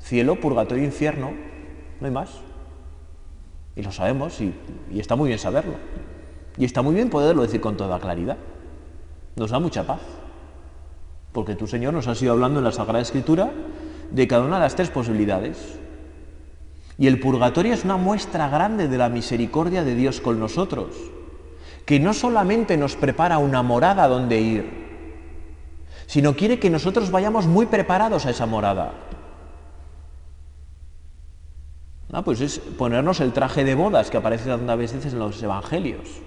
Cielo, 0.00 0.40
purgatorio, 0.40 0.84
infierno, 0.84 1.32
no 2.00 2.06
hay 2.06 2.12
más. 2.12 2.40
Y 3.76 3.82
lo 3.82 3.92
sabemos 3.92 4.40
y, 4.40 4.52
está 4.98 5.14
muy 5.14 5.28
bien 5.28 5.38
saberlo. 5.38 5.74
Y 6.56 6.64
está 6.64 6.82
muy 6.82 6.94
bien 6.94 7.08
poderlo 7.08 7.42
decir 7.42 7.60
con 7.60 7.76
toda 7.76 8.00
claridad. 8.00 8.38
Nos 9.36 9.50
da 9.50 9.60
mucha 9.60 9.86
paz. 9.86 10.00
Porque 11.32 11.54
tu 11.54 11.66
Señor 11.66 11.92
nos 11.92 12.08
ha 12.08 12.14
ido 12.14 12.32
hablando 12.32 12.58
en 12.58 12.64
la 12.64 12.72
Sagrada 12.72 13.00
Escritura 13.00 13.52
de 14.10 14.26
cada 14.26 14.44
una 14.44 14.56
de 14.56 14.62
las 14.62 14.74
tres 14.74 14.90
posibilidades. 14.90 15.78
Y 16.98 17.06
el 17.06 17.20
purgatorio 17.20 17.74
es 17.74 17.84
una 17.84 17.96
muestra 17.96 18.48
grande 18.48 18.88
de 18.88 18.98
la 18.98 19.08
misericordia 19.08 19.84
de 19.84 19.94
Dios 19.94 20.20
con 20.20 20.38
nosotros 20.40 20.96
que 21.86 22.00
no 22.00 22.12
solamente 22.12 22.76
nos 22.76 22.96
prepara 22.96 23.38
una 23.38 23.62
morada 23.62 24.08
donde 24.08 24.40
ir, 24.40 24.86
sino 26.06 26.34
quiere 26.34 26.58
que 26.58 26.68
nosotros 26.68 27.12
vayamos 27.12 27.46
muy 27.46 27.66
preparados 27.66 28.26
a 28.26 28.30
esa 28.30 28.44
morada. 28.44 28.92
Ah, 32.12 32.22
pues 32.22 32.40
es 32.40 32.58
ponernos 32.58 33.20
el 33.20 33.32
traje 33.32 33.64
de 33.64 33.74
bodas 33.76 34.10
que 34.10 34.16
aparece 34.16 34.48
tantas 34.48 34.76
veces 34.76 35.06
en 35.06 35.18
los 35.18 35.40
evangelios. 35.42 36.22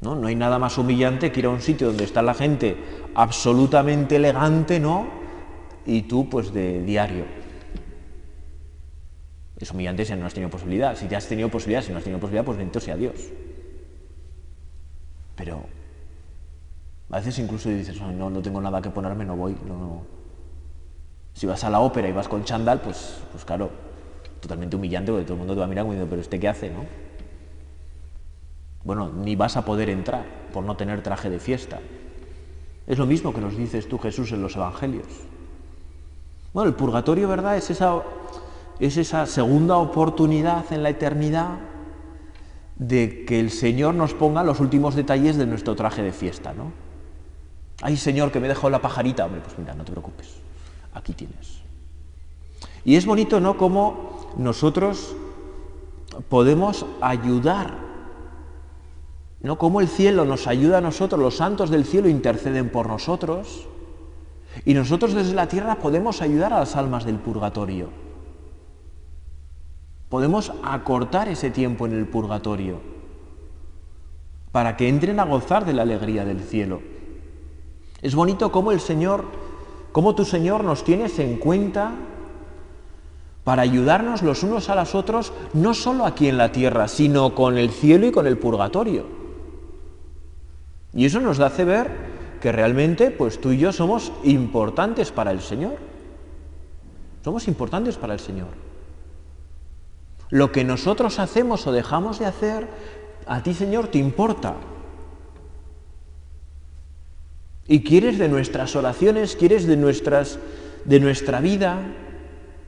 ¿No? 0.00 0.14
no 0.14 0.28
hay 0.28 0.36
nada 0.36 0.60
más 0.60 0.78
humillante 0.78 1.32
que 1.32 1.40
ir 1.40 1.46
a 1.46 1.50
un 1.50 1.60
sitio 1.60 1.88
donde 1.88 2.04
está 2.04 2.22
la 2.22 2.34
gente 2.34 2.76
absolutamente 3.16 4.16
elegante, 4.16 4.78
¿no? 4.78 5.08
Y 5.86 6.02
tú, 6.02 6.28
pues 6.28 6.52
de 6.52 6.82
diario. 6.82 7.24
Es 9.58 9.72
humillante 9.72 10.04
si 10.04 10.14
no 10.14 10.26
has 10.26 10.34
tenido 10.34 10.50
posibilidad. 10.50 10.96
Si 10.96 11.08
ya 11.08 11.18
has 11.18 11.26
tenido 11.26 11.48
posibilidad, 11.48 11.82
si 11.82 11.90
no 11.90 11.98
has 11.98 12.04
tenido 12.04 12.20
posibilidad, 12.20 12.44
pues 12.44 12.58
bendito 12.58 12.80
sea 12.80 12.96
Dios. 12.96 13.16
Pero 15.34 15.64
a 17.10 17.16
veces 17.16 17.38
incluso 17.38 17.68
dices, 17.68 18.00
no, 18.00 18.30
no 18.30 18.42
tengo 18.42 18.60
nada 18.60 18.80
que 18.82 18.90
ponerme, 18.90 19.24
no 19.24 19.36
voy. 19.36 19.56
No, 19.66 20.02
Si 21.34 21.46
vas 21.46 21.64
a 21.64 21.70
la 21.70 21.80
ópera 21.80 22.08
y 22.08 22.12
vas 22.12 22.28
con 22.28 22.44
chándal, 22.44 22.80
pues, 22.80 23.22
pues 23.32 23.44
claro, 23.44 23.70
totalmente 24.40 24.76
humillante 24.76 25.10
porque 25.10 25.24
todo 25.24 25.34
el 25.34 25.38
mundo 25.38 25.54
te 25.54 25.60
va 25.60 25.64
a 25.64 25.68
mirar 25.68 25.86
y 25.86 25.90
dice, 25.90 26.06
pero 26.08 26.20
¿este 26.20 26.38
qué 26.38 26.48
hace, 26.48 26.70
no? 26.70 26.84
Bueno, 28.84 29.10
ni 29.10 29.36
vas 29.36 29.56
a 29.56 29.64
poder 29.64 29.90
entrar 29.90 30.24
por 30.52 30.64
no 30.64 30.76
tener 30.76 31.02
traje 31.02 31.30
de 31.30 31.38
fiesta. 31.38 31.80
Es 32.86 32.98
lo 32.98 33.06
mismo 33.06 33.34
que 33.34 33.40
nos 33.40 33.56
dices 33.56 33.88
tú, 33.88 33.98
Jesús, 33.98 34.32
en 34.32 34.40
los 34.42 34.56
Evangelios. 34.56 35.06
Bueno, 36.54 36.70
el 36.70 36.74
purgatorio, 36.74 37.28
¿verdad? 37.28 37.56
Es 37.56 37.70
esa, 37.70 38.02
es 38.80 38.96
esa 38.96 39.26
segunda 39.26 39.76
oportunidad 39.76 40.72
en 40.72 40.82
la 40.82 40.90
eternidad 40.90 41.58
de 42.76 43.24
que 43.24 43.40
el 43.40 43.50
Señor 43.50 43.94
nos 43.94 44.14
ponga 44.14 44.44
los 44.44 44.60
últimos 44.60 44.94
detalles 44.94 45.36
de 45.36 45.46
nuestro 45.46 45.74
traje 45.74 46.02
de 46.02 46.12
fiesta, 46.12 46.52
¿no? 46.52 46.72
Ay, 47.82 47.96
Señor, 47.96 48.32
que 48.32 48.40
me 48.40 48.46
he 48.46 48.48
dejado 48.48 48.70
la 48.70 48.80
pajarita. 48.80 49.26
Hombre, 49.26 49.40
pues 49.40 49.58
mira, 49.58 49.74
no 49.74 49.84
te 49.84 49.92
preocupes. 49.92 50.36
Aquí 50.94 51.12
tienes. 51.12 51.60
Y 52.84 52.96
es 52.96 53.06
bonito, 53.06 53.40
¿no? 53.40 53.56
Cómo 53.56 54.32
nosotros 54.36 55.14
podemos 56.28 56.86
ayudar, 57.00 57.74
¿no? 59.40 59.58
Cómo 59.58 59.80
el 59.80 59.88
cielo 59.88 60.24
nos 60.24 60.46
ayuda 60.46 60.78
a 60.78 60.80
nosotros, 60.80 61.20
los 61.20 61.36
santos 61.36 61.70
del 61.70 61.84
cielo 61.84 62.08
interceden 62.08 62.70
por 62.70 62.88
nosotros, 62.88 63.66
y 64.64 64.74
nosotros 64.74 65.14
desde 65.14 65.34
la 65.34 65.46
tierra 65.46 65.76
podemos 65.76 66.22
ayudar 66.22 66.52
a 66.52 66.60
las 66.60 66.76
almas 66.76 67.04
del 67.04 67.16
purgatorio. 67.16 68.07
Podemos 70.08 70.52
acortar 70.62 71.28
ese 71.28 71.50
tiempo 71.50 71.86
en 71.86 71.92
el 71.92 72.06
purgatorio 72.06 72.80
para 74.52 74.76
que 74.76 74.88
entren 74.88 75.20
a 75.20 75.24
gozar 75.24 75.66
de 75.66 75.74
la 75.74 75.82
alegría 75.82 76.24
del 76.24 76.40
cielo. 76.40 76.80
Es 78.00 78.14
bonito 78.14 78.50
cómo 78.50 78.72
el 78.72 78.80
Señor, 78.80 79.24
cómo 79.92 80.14
tu 80.14 80.24
Señor 80.24 80.64
nos 80.64 80.84
tienes 80.84 81.18
en 81.18 81.36
cuenta 81.36 81.92
para 83.44 83.62
ayudarnos 83.62 84.22
los 84.22 84.42
unos 84.42 84.68
a 84.68 84.74
los 84.74 84.94
otros, 84.94 85.32
no 85.52 85.74
solo 85.74 86.06
aquí 86.06 86.28
en 86.28 86.38
la 86.38 86.52
tierra, 86.52 86.88
sino 86.88 87.34
con 87.34 87.56
el 87.58 87.70
cielo 87.70 88.06
y 88.06 88.12
con 88.12 88.26
el 88.26 88.38
purgatorio. 88.38 89.06
Y 90.92 91.04
eso 91.04 91.20
nos 91.20 91.40
hace 91.40 91.64
ver 91.64 91.90
que 92.40 92.52
realmente, 92.52 93.10
pues 93.10 93.40
tú 93.40 93.52
y 93.52 93.58
yo 93.58 93.72
somos 93.72 94.12
importantes 94.24 95.12
para 95.12 95.30
el 95.30 95.40
Señor. 95.40 95.76
Somos 97.24 97.48
importantes 97.48 97.96
para 97.96 98.14
el 98.14 98.20
Señor. 98.20 98.67
Lo 100.30 100.52
que 100.52 100.64
nosotros 100.64 101.18
hacemos 101.18 101.66
o 101.66 101.72
dejamos 101.72 102.18
de 102.18 102.26
hacer, 102.26 102.68
a 103.26 103.42
ti 103.42 103.54
Señor 103.54 103.88
te 103.88 103.98
importa. 103.98 104.54
Y 107.66 107.82
quieres 107.82 108.18
de 108.18 108.28
nuestras 108.28 108.76
oraciones, 108.76 109.36
quieres 109.36 109.66
de, 109.66 109.76
nuestras, 109.76 110.38
de 110.84 111.00
nuestra 111.00 111.40
vida, 111.40 111.78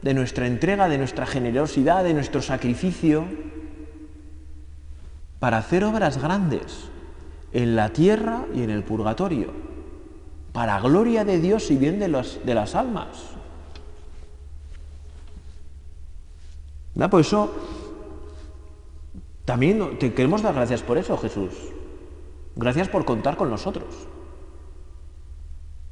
de 0.03 0.15
nuestra 0.15 0.47
entrega, 0.47 0.89
de 0.89 0.99
nuestra 0.99 1.27
generosidad, 1.27 2.05
de 2.05 2.15
nuestro 2.15 2.43
sacrificio, 2.43 3.25
para 5.39 5.59
hacer 5.59 5.85
obras 5.85 6.21
grandes 6.21 6.91
en 7.53 7.77
la 7.77 7.91
tierra 7.91 8.45
y 8.55 8.63
en 8.63 8.71
el 8.71 8.85
purgatorio, 8.85 9.53
para 10.53 10.81
gloria 10.81 11.25
de 11.25 11.41
Dios 11.41 11.71
y 11.71 11.77
bien 11.77 11.99
de, 11.99 12.09
de 12.45 12.55
las 12.55 12.75
almas. 12.75 13.40
Por 17.09 17.21
eso, 17.21 17.51
también 19.45 19.99
te 19.99 20.13
queremos 20.13 20.43
dar 20.43 20.55
gracias 20.55 20.83
por 20.83 20.99
eso, 20.99 21.17
Jesús. 21.17 21.53
Gracias 22.57 22.89
por 22.89 23.05
contar 23.05 23.37
con 23.37 23.49
nosotros. 23.49 23.87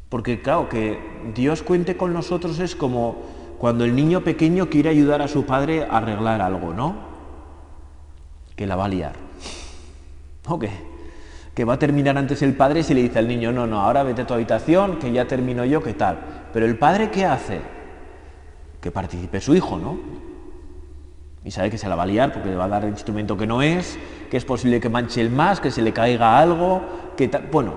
Porque 0.09 0.41
claro, 0.41 0.69
que 0.69 0.99
Dios 1.35 1.63
cuente 1.63 1.97
con 1.97 2.13
nosotros 2.13 2.59
es 2.61 2.75
como 2.75 3.17
cuando 3.59 3.85
el 3.85 3.95
niño 3.95 4.23
pequeño 4.23 4.69
quiere 4.69 4.91
ayudar 4.91 5.23
a 5.23 5.29
su 5.29 5.45
padre 5.45 5.85
a 5.85 5.99
arreglar 5.99 6.41
algo, 6.41 6.73
¿no? 6.73 6.97
Que 8.55 8.67
la 8.67 8.77
va 8.77 8.87
a 8.87 8.89
liar. 8.89 9.15
¿O 10.49 10.59
qué? 10.59 10.71
Que 11.55 11.65
va 11.65 11.75
a 11.75 11.79
terminar 11.79 12.17
antes 12.17 12.43
el 12.43 12.55
padre 12.55 12.83
si 12.83 12.95
le 12.95 13.03
dice 13.03 13.19
al 13.19 13.29
niño, 13.29 13.51
no, 13.51 13.67
no, 13.67 13.81
ahora 13.81 14.03
vete 14.03 14.23
a 14.23 14.27
tu 14.27 14.35
habitación, 14.35 14.99
que 14.99 15.11
ya 15.11 15.27
termino 15.27 15.65
yo, 15.65 15.83
¿qué 15.83 15.95
tal? 15.95 16.49
Pero 16.53 16.67
el 16.67 16.79
padre, 16.79 17.11
¿qué 17.11 17.25
hace? 17.25 17.61
Que 18.81 18.91
participe 18.91 19.41
su 19.41 19.55
hijo, 19.55 19.77
¿no? 19.77 20.28
Y 21.45 21.51
sabe 21.51 21.71
que 21.71 21.79
se 21.79 21.89
la 21.89 21.97
va 21.97 22.03
a 22.03 22.07
liar 22.07 22.33
porque 22.33 22.49
le 22.49 22.57
va 22.57 22.65
a 22.65 22.69
dar 22.69 22.85
el 22.85 22.91
instrumento 22.91 23.37
que 23.37 23.47
no 23.47 23.63
es, 23.63 23.99
que 24.31 24.37
es 24.37 24.45
posible 24.45 24.81
que 24.81 24.89
manche 24.89 25.21
el 25.21 25.31
más, 25.31 25.61
que 25.61 25.71
se 25.71 25.83
le 25.83 25.93
caiga 25.93 26.39
algo, 26.39 26.83
que 27.17 27.29
tal. 27.29 27.49
Bueno, 27.51 27.75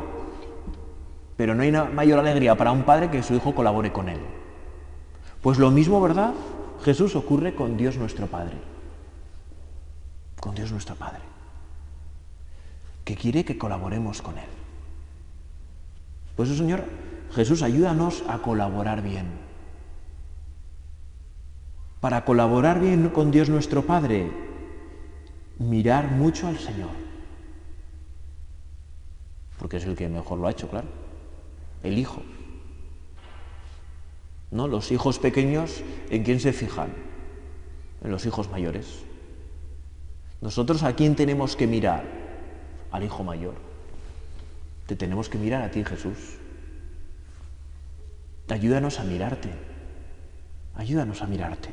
pero 1.38 1.56
no 1.56 1.64
hay 1.64 1.72
mayor 1.72 2.20
alegría 2.20 2.56
para 2.56 2.72
un 2.72 2.84
padre 2.84 3.10
que 3.10 3.24
su 3.24 3.34
hijo 3.34 3.56
colabore 3.56 3.92
con 3.92 4.10
él. 4.10 4.20
Pues 5.42 5.58
lo 5.58 5.72
mismo, 5.72 6.02
¿verdad? 6.02 6.34
Jesús 6.84 7.16
ocurre 7.16 7.56
con 7.56 7.78
Dios 7.78 7.98
nuestro 7.98 8.28
Padre. 8.28 8.58
Con 10.40 10.56
Dios 10.56 10.72
nuestro 10.72 10.96
Padre. 10.96 11.22
Que 13.04 13.16
quiere 13.16 13.44
que 13.44 13.58
colaboremos 13.58 14.22
con 14.22 14.38
Él. 14.38 14.46
Pues 16.36 16.50
eso, 16.50 16.60
Señor, 16.60 16.84
Jesús, 17.34 17.62
ayúdanos 17.62 18.24
a 18.28 18.40
colaborar 18.40 19.02
bien 19.02 19.51
para 22.02 22.26
colaborar 22.26 22.82
bien 22.82 23.10
con 23.10 23.30
Dios 23.30 23.48
nuestro 23.48 23.86
Padre, 23.86 24.32
mirar 25.60 26.10
mucho 26.10 26.48
al 26.48 26.58
Señor. 26.58 26.90
Porque 29.60 29.78
es 29.78 29.86
el 29.86 29.96
que 29.96 30.10
mejor 30.10 30.40
lo 30.40 30.48
ha 30.48 30.52
hecho, 30.52 30.68
claro. 30.68 30.88
El 31.84 32.00
Hijo. 32.00 32.24
¿No? 34.50 34.68
Los 34.68 34.92
hijos 34.92 35.20
pequeños, 35.20 35.84
¿en 36.10 36.24
quién 36.24 36.40
se 36.40 36.52
fijan? 36.52 36.90
En 38.04 38.10
los 38.10 38.26
hijos 38.26 38.50
mayores. 38.50 39.04
Nosotros 40.42 40.82
a 40.82 40.96
quién 40.96 41.16
tenemos 41.16 41.56
que 41.56 41.68
mirar? 41.68 42.04
Al 42.92 43.04
Hijo 43.04 43.24
mayor. 43.24 43.54
Te 44.88 44.96
tenemos 44.96 45.30
que 45.30 45.38
mirar 45.38 45.62
a 45.62 45.70
ti, 45.70 45.84
Jesús. 45.86 46.18
Ayúdanos 48.50 49.00
a 49.00 49.04
mirarte. 49.04 49.50
Ayúdanos 50.76 51.22
a 51.22 51.28
mirarte. 51.28 51.70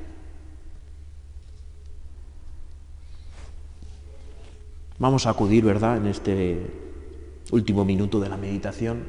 Vamos 4.99 5.27
a 5.27 5.31
acudir, 5.31 5.65
¿verdad?, 5.65 5.99
en 5.99 6.07
este 6.07 6.71
último 7.53 7.85
minuto 7.85 8.19
de 8.19 8.29
la 8.29 8.37
meditación 8.37 9.05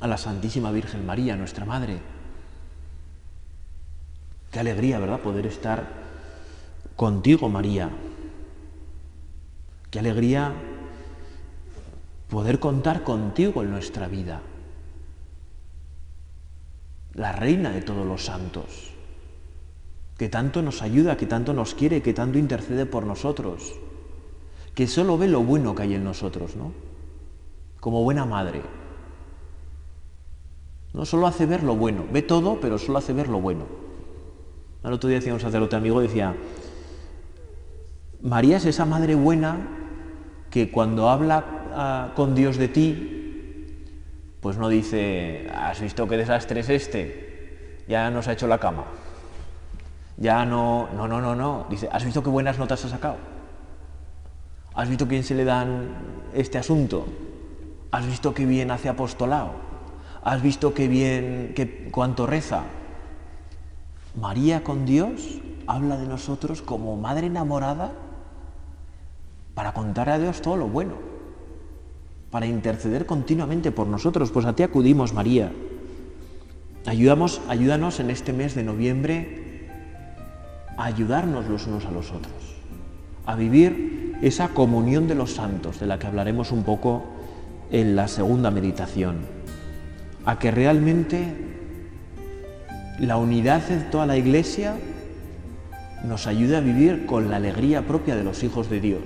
a 0.00 0.08
la 0.08 0.18
Santísima 0.18 0.72
Virgen 0.72 1.06
María, 1.06 1.36
nuestra 1.36 1.64
Madre. 1.64 2.00
Qué 4.50 4.58
alegría, 4.58 4.98
¿verdad?, 4.98 5.20
poder 5.20 5.46
estar 5.46 5.86
contigo, 6.96 7.48
María. 7.48 7.90
Qué 9.92 10.00
alegría 10.00 10.52
poder 12.28 12.58
contar 12.58 13.04
contigo 13.04 13.62
en 13.62 13.70
nuestra 13.70 14.08
vida. 14.08 14.42
La 17.14 17.30
reina 17.30 17.70
de 17.70 17.82
todos 17.82 18.04
los 18.04 18.24
santos, 18.24 18.90
que 20.18 20.28
tanto 20.28 20.60
nos 20.60 20.82
ayuda, 20.82 21.16
que 21.16 21.26
tanto 21.26 21.54
nos 21.54 21.74
quiere, 21.74 22.02
que 22.02 22.14
tanto 22.14 22.36
intercede 22.36 22.84
por 22.84 23.04
nosotros 23.06 23.78
que 24.78 24.86
solo 24.86 25.18
ve 25.18 25.26
lo 25.26 25.42
bueno 25.42 25.74
que 25.74 25.82
hay 25.82 25.94
en 25.94 26.04
nosotros, 26.04 26.54
¿no? 26.54 26.70
Como 27.80 28.04
buena 28.04 28.24
madre. 28.24 28.62
No 30.94 31.04
solo 31.04 31.26
hace 31.26 31.46
ver 31.46 31.64
lo 31.64 31.74
bueno, 31.74 32.04
ve 32.12 32.22
todo, 32.22 32.60
pero 32.60 32.78
solo 32.78 32.98
hace 32.98 33.12
ver 33.12 33.26
lo 33.26 33.40
bueno. 33.40 33.64
El 34.84 34.92
otro 34.92 35.08
día 35.08 35.18
decía 35.18 35.34
un 35.34 35.40
sacerdote 35.40 35.74
amigo, 35.74 36.00
decía, 36.00 36.36
María 38.22 38.58
es 38.58 38.66
esa 38.66 38.84
madre 38.84 39.16
buena 39.16 39.56
que 40.48 40.70
cuando 40.70 41.08
habla 41.08 41.44
ah, 41.74 42.12
con 42.14 42.36
Dios 42.36 42.56
de 42.56 42.68
ti, 42.68 43.84
pues 44.40 44.58
no 44.58 44.68
dice, 44.68 45.50
¿has 45.56 45.80
visto 45.80 46.06
qué 46.06 46.16
desastre 46.16 46.60
es 46.60 46.68
este? 46.68 47.84
Ya 47.88 48.12
nos 48.12 48.28
ha 48.28 48.32
hecho 48.34 48.46
la 48.46 48.58
cama. 48.58 48.84
Ya 50.18 50.44
no, 50.44 50.88
no, 50.94 51.08
no, 51.08 51.20
no, 51.20 51.34
no. 51.34 51.66
Dice, 51.68 51.88
¿has 51.90 52.04
visto 52.04 52.22
qué 52.22 52.30
buenas 52.30 52.60
notas 52.60 52.84
ha 52.84 52.88
sacado? 52.88 53.37
¿Has 54.78 54.88
visto 54.88 55.08
quién 55.08 55.24
se 55.24 55.34
le 55.34 55.42
dan 55.44 55.88
este 56.32 56.56
asunto? 56.56 57.04
¿Has 57.90 58.06
visto 58.06 58.32
qué 58.32 58.46
bien 58.46 58.70
hace 58.70 58.88
apostolado? 58.88 59.50
¿Has 60.22 60.40
visto 60.40 60.72
qué 60.72 60.86
bien, 60.86 61.52
qué, 61.56 61.88
cuánto 61.90 62.28
reza? 62.28 62.62
María 64.14 64.62
con 64.62 64.86
Dios 64.86 65.40
habla 65.66 65.96
de 65.96 66.06
nosotros 66.06 66.62
como 66.62 66.96
madre 66.96 67.26
enamorada 67.26 67.90
para 69.54 69.72
contar 69.72 70.10
a 70.10 70.18
Dios 70.20 70.42
todo 70.42 70.56
lo 70.56 70.68
bueno, 70.68 70.94
para 72.30 72.46
interceder 72.46 73.04
continuamente 73.04 73.72
por 73.72 73.88
nosotros. 73.88 74.30
Pues 74.30 74.46
a 74.46 74.54
ti 74.54 74.62
acudimos, 74.62 75.12
María. 75.12 75.50
Ayudamos, 76.86 77.40
ayúdanos 77.48 77.98
en 77.98 78.10
este 78.10 78.32
mes 78.32 78.54
de 78.54 78.62
noviembre 78.62 79.66
a 80.76 80.84
ayudarnos 80.84 81.48
los 81.48 81.66
unos 81.66 81.84
a 81.84 81.90
los 81.90 82.12
otros, 82.12 82.54
a 83.26 83.34
vivir 83.34 83.87
esa 84.22 84.48
comunión 84.48 85.06
de 85.08 85.14
los 85.14 85.32
santos 85.32 85.80
de 85.80 85.86
la 85.86 85.98
que 85.98 86.06
hablaremos 86.06 86.52
un 86.52 86.64
poco 86.64 87.04
en 87.70 87.96
la 87.96 88.08
segunda 88.08 88.50
meditación, 88.50 89.18
a 90.24 90.38
que 90.38 90.50
realmente 90.50 91.34
la 92.98 93.16
unidad 93.16 93.62
de 93.68 93.76
toda 93.78 94.06
la 94.06 94.16
iglesia 94.16 94.74
nos 96.04 96.26
ayude 96.26 96.56
a 96.56 96.60
vivir 96.60 97.06
con 97.06 97.30
la 97.30 97.36
alegría 97.36 97.86
propia 97.86 98.16
de 98.16 98.24
los 98.24 98.42
hijos 98.42 98.70
de 98.70 98.80
Dios 98.80 99.02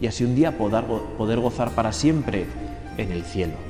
y 0.00 0.06
así 0.06 0.24
un 0.24 0.34
día 0.34 0.56
poder, 0.56 0.84
poder 1.18 1.40
gozar 1.40 1.70
para 1.72 1.92
siempre 1.92 2.46
en 2.96 3.12
el 3.12 3.24
cielo. 3.24 3.69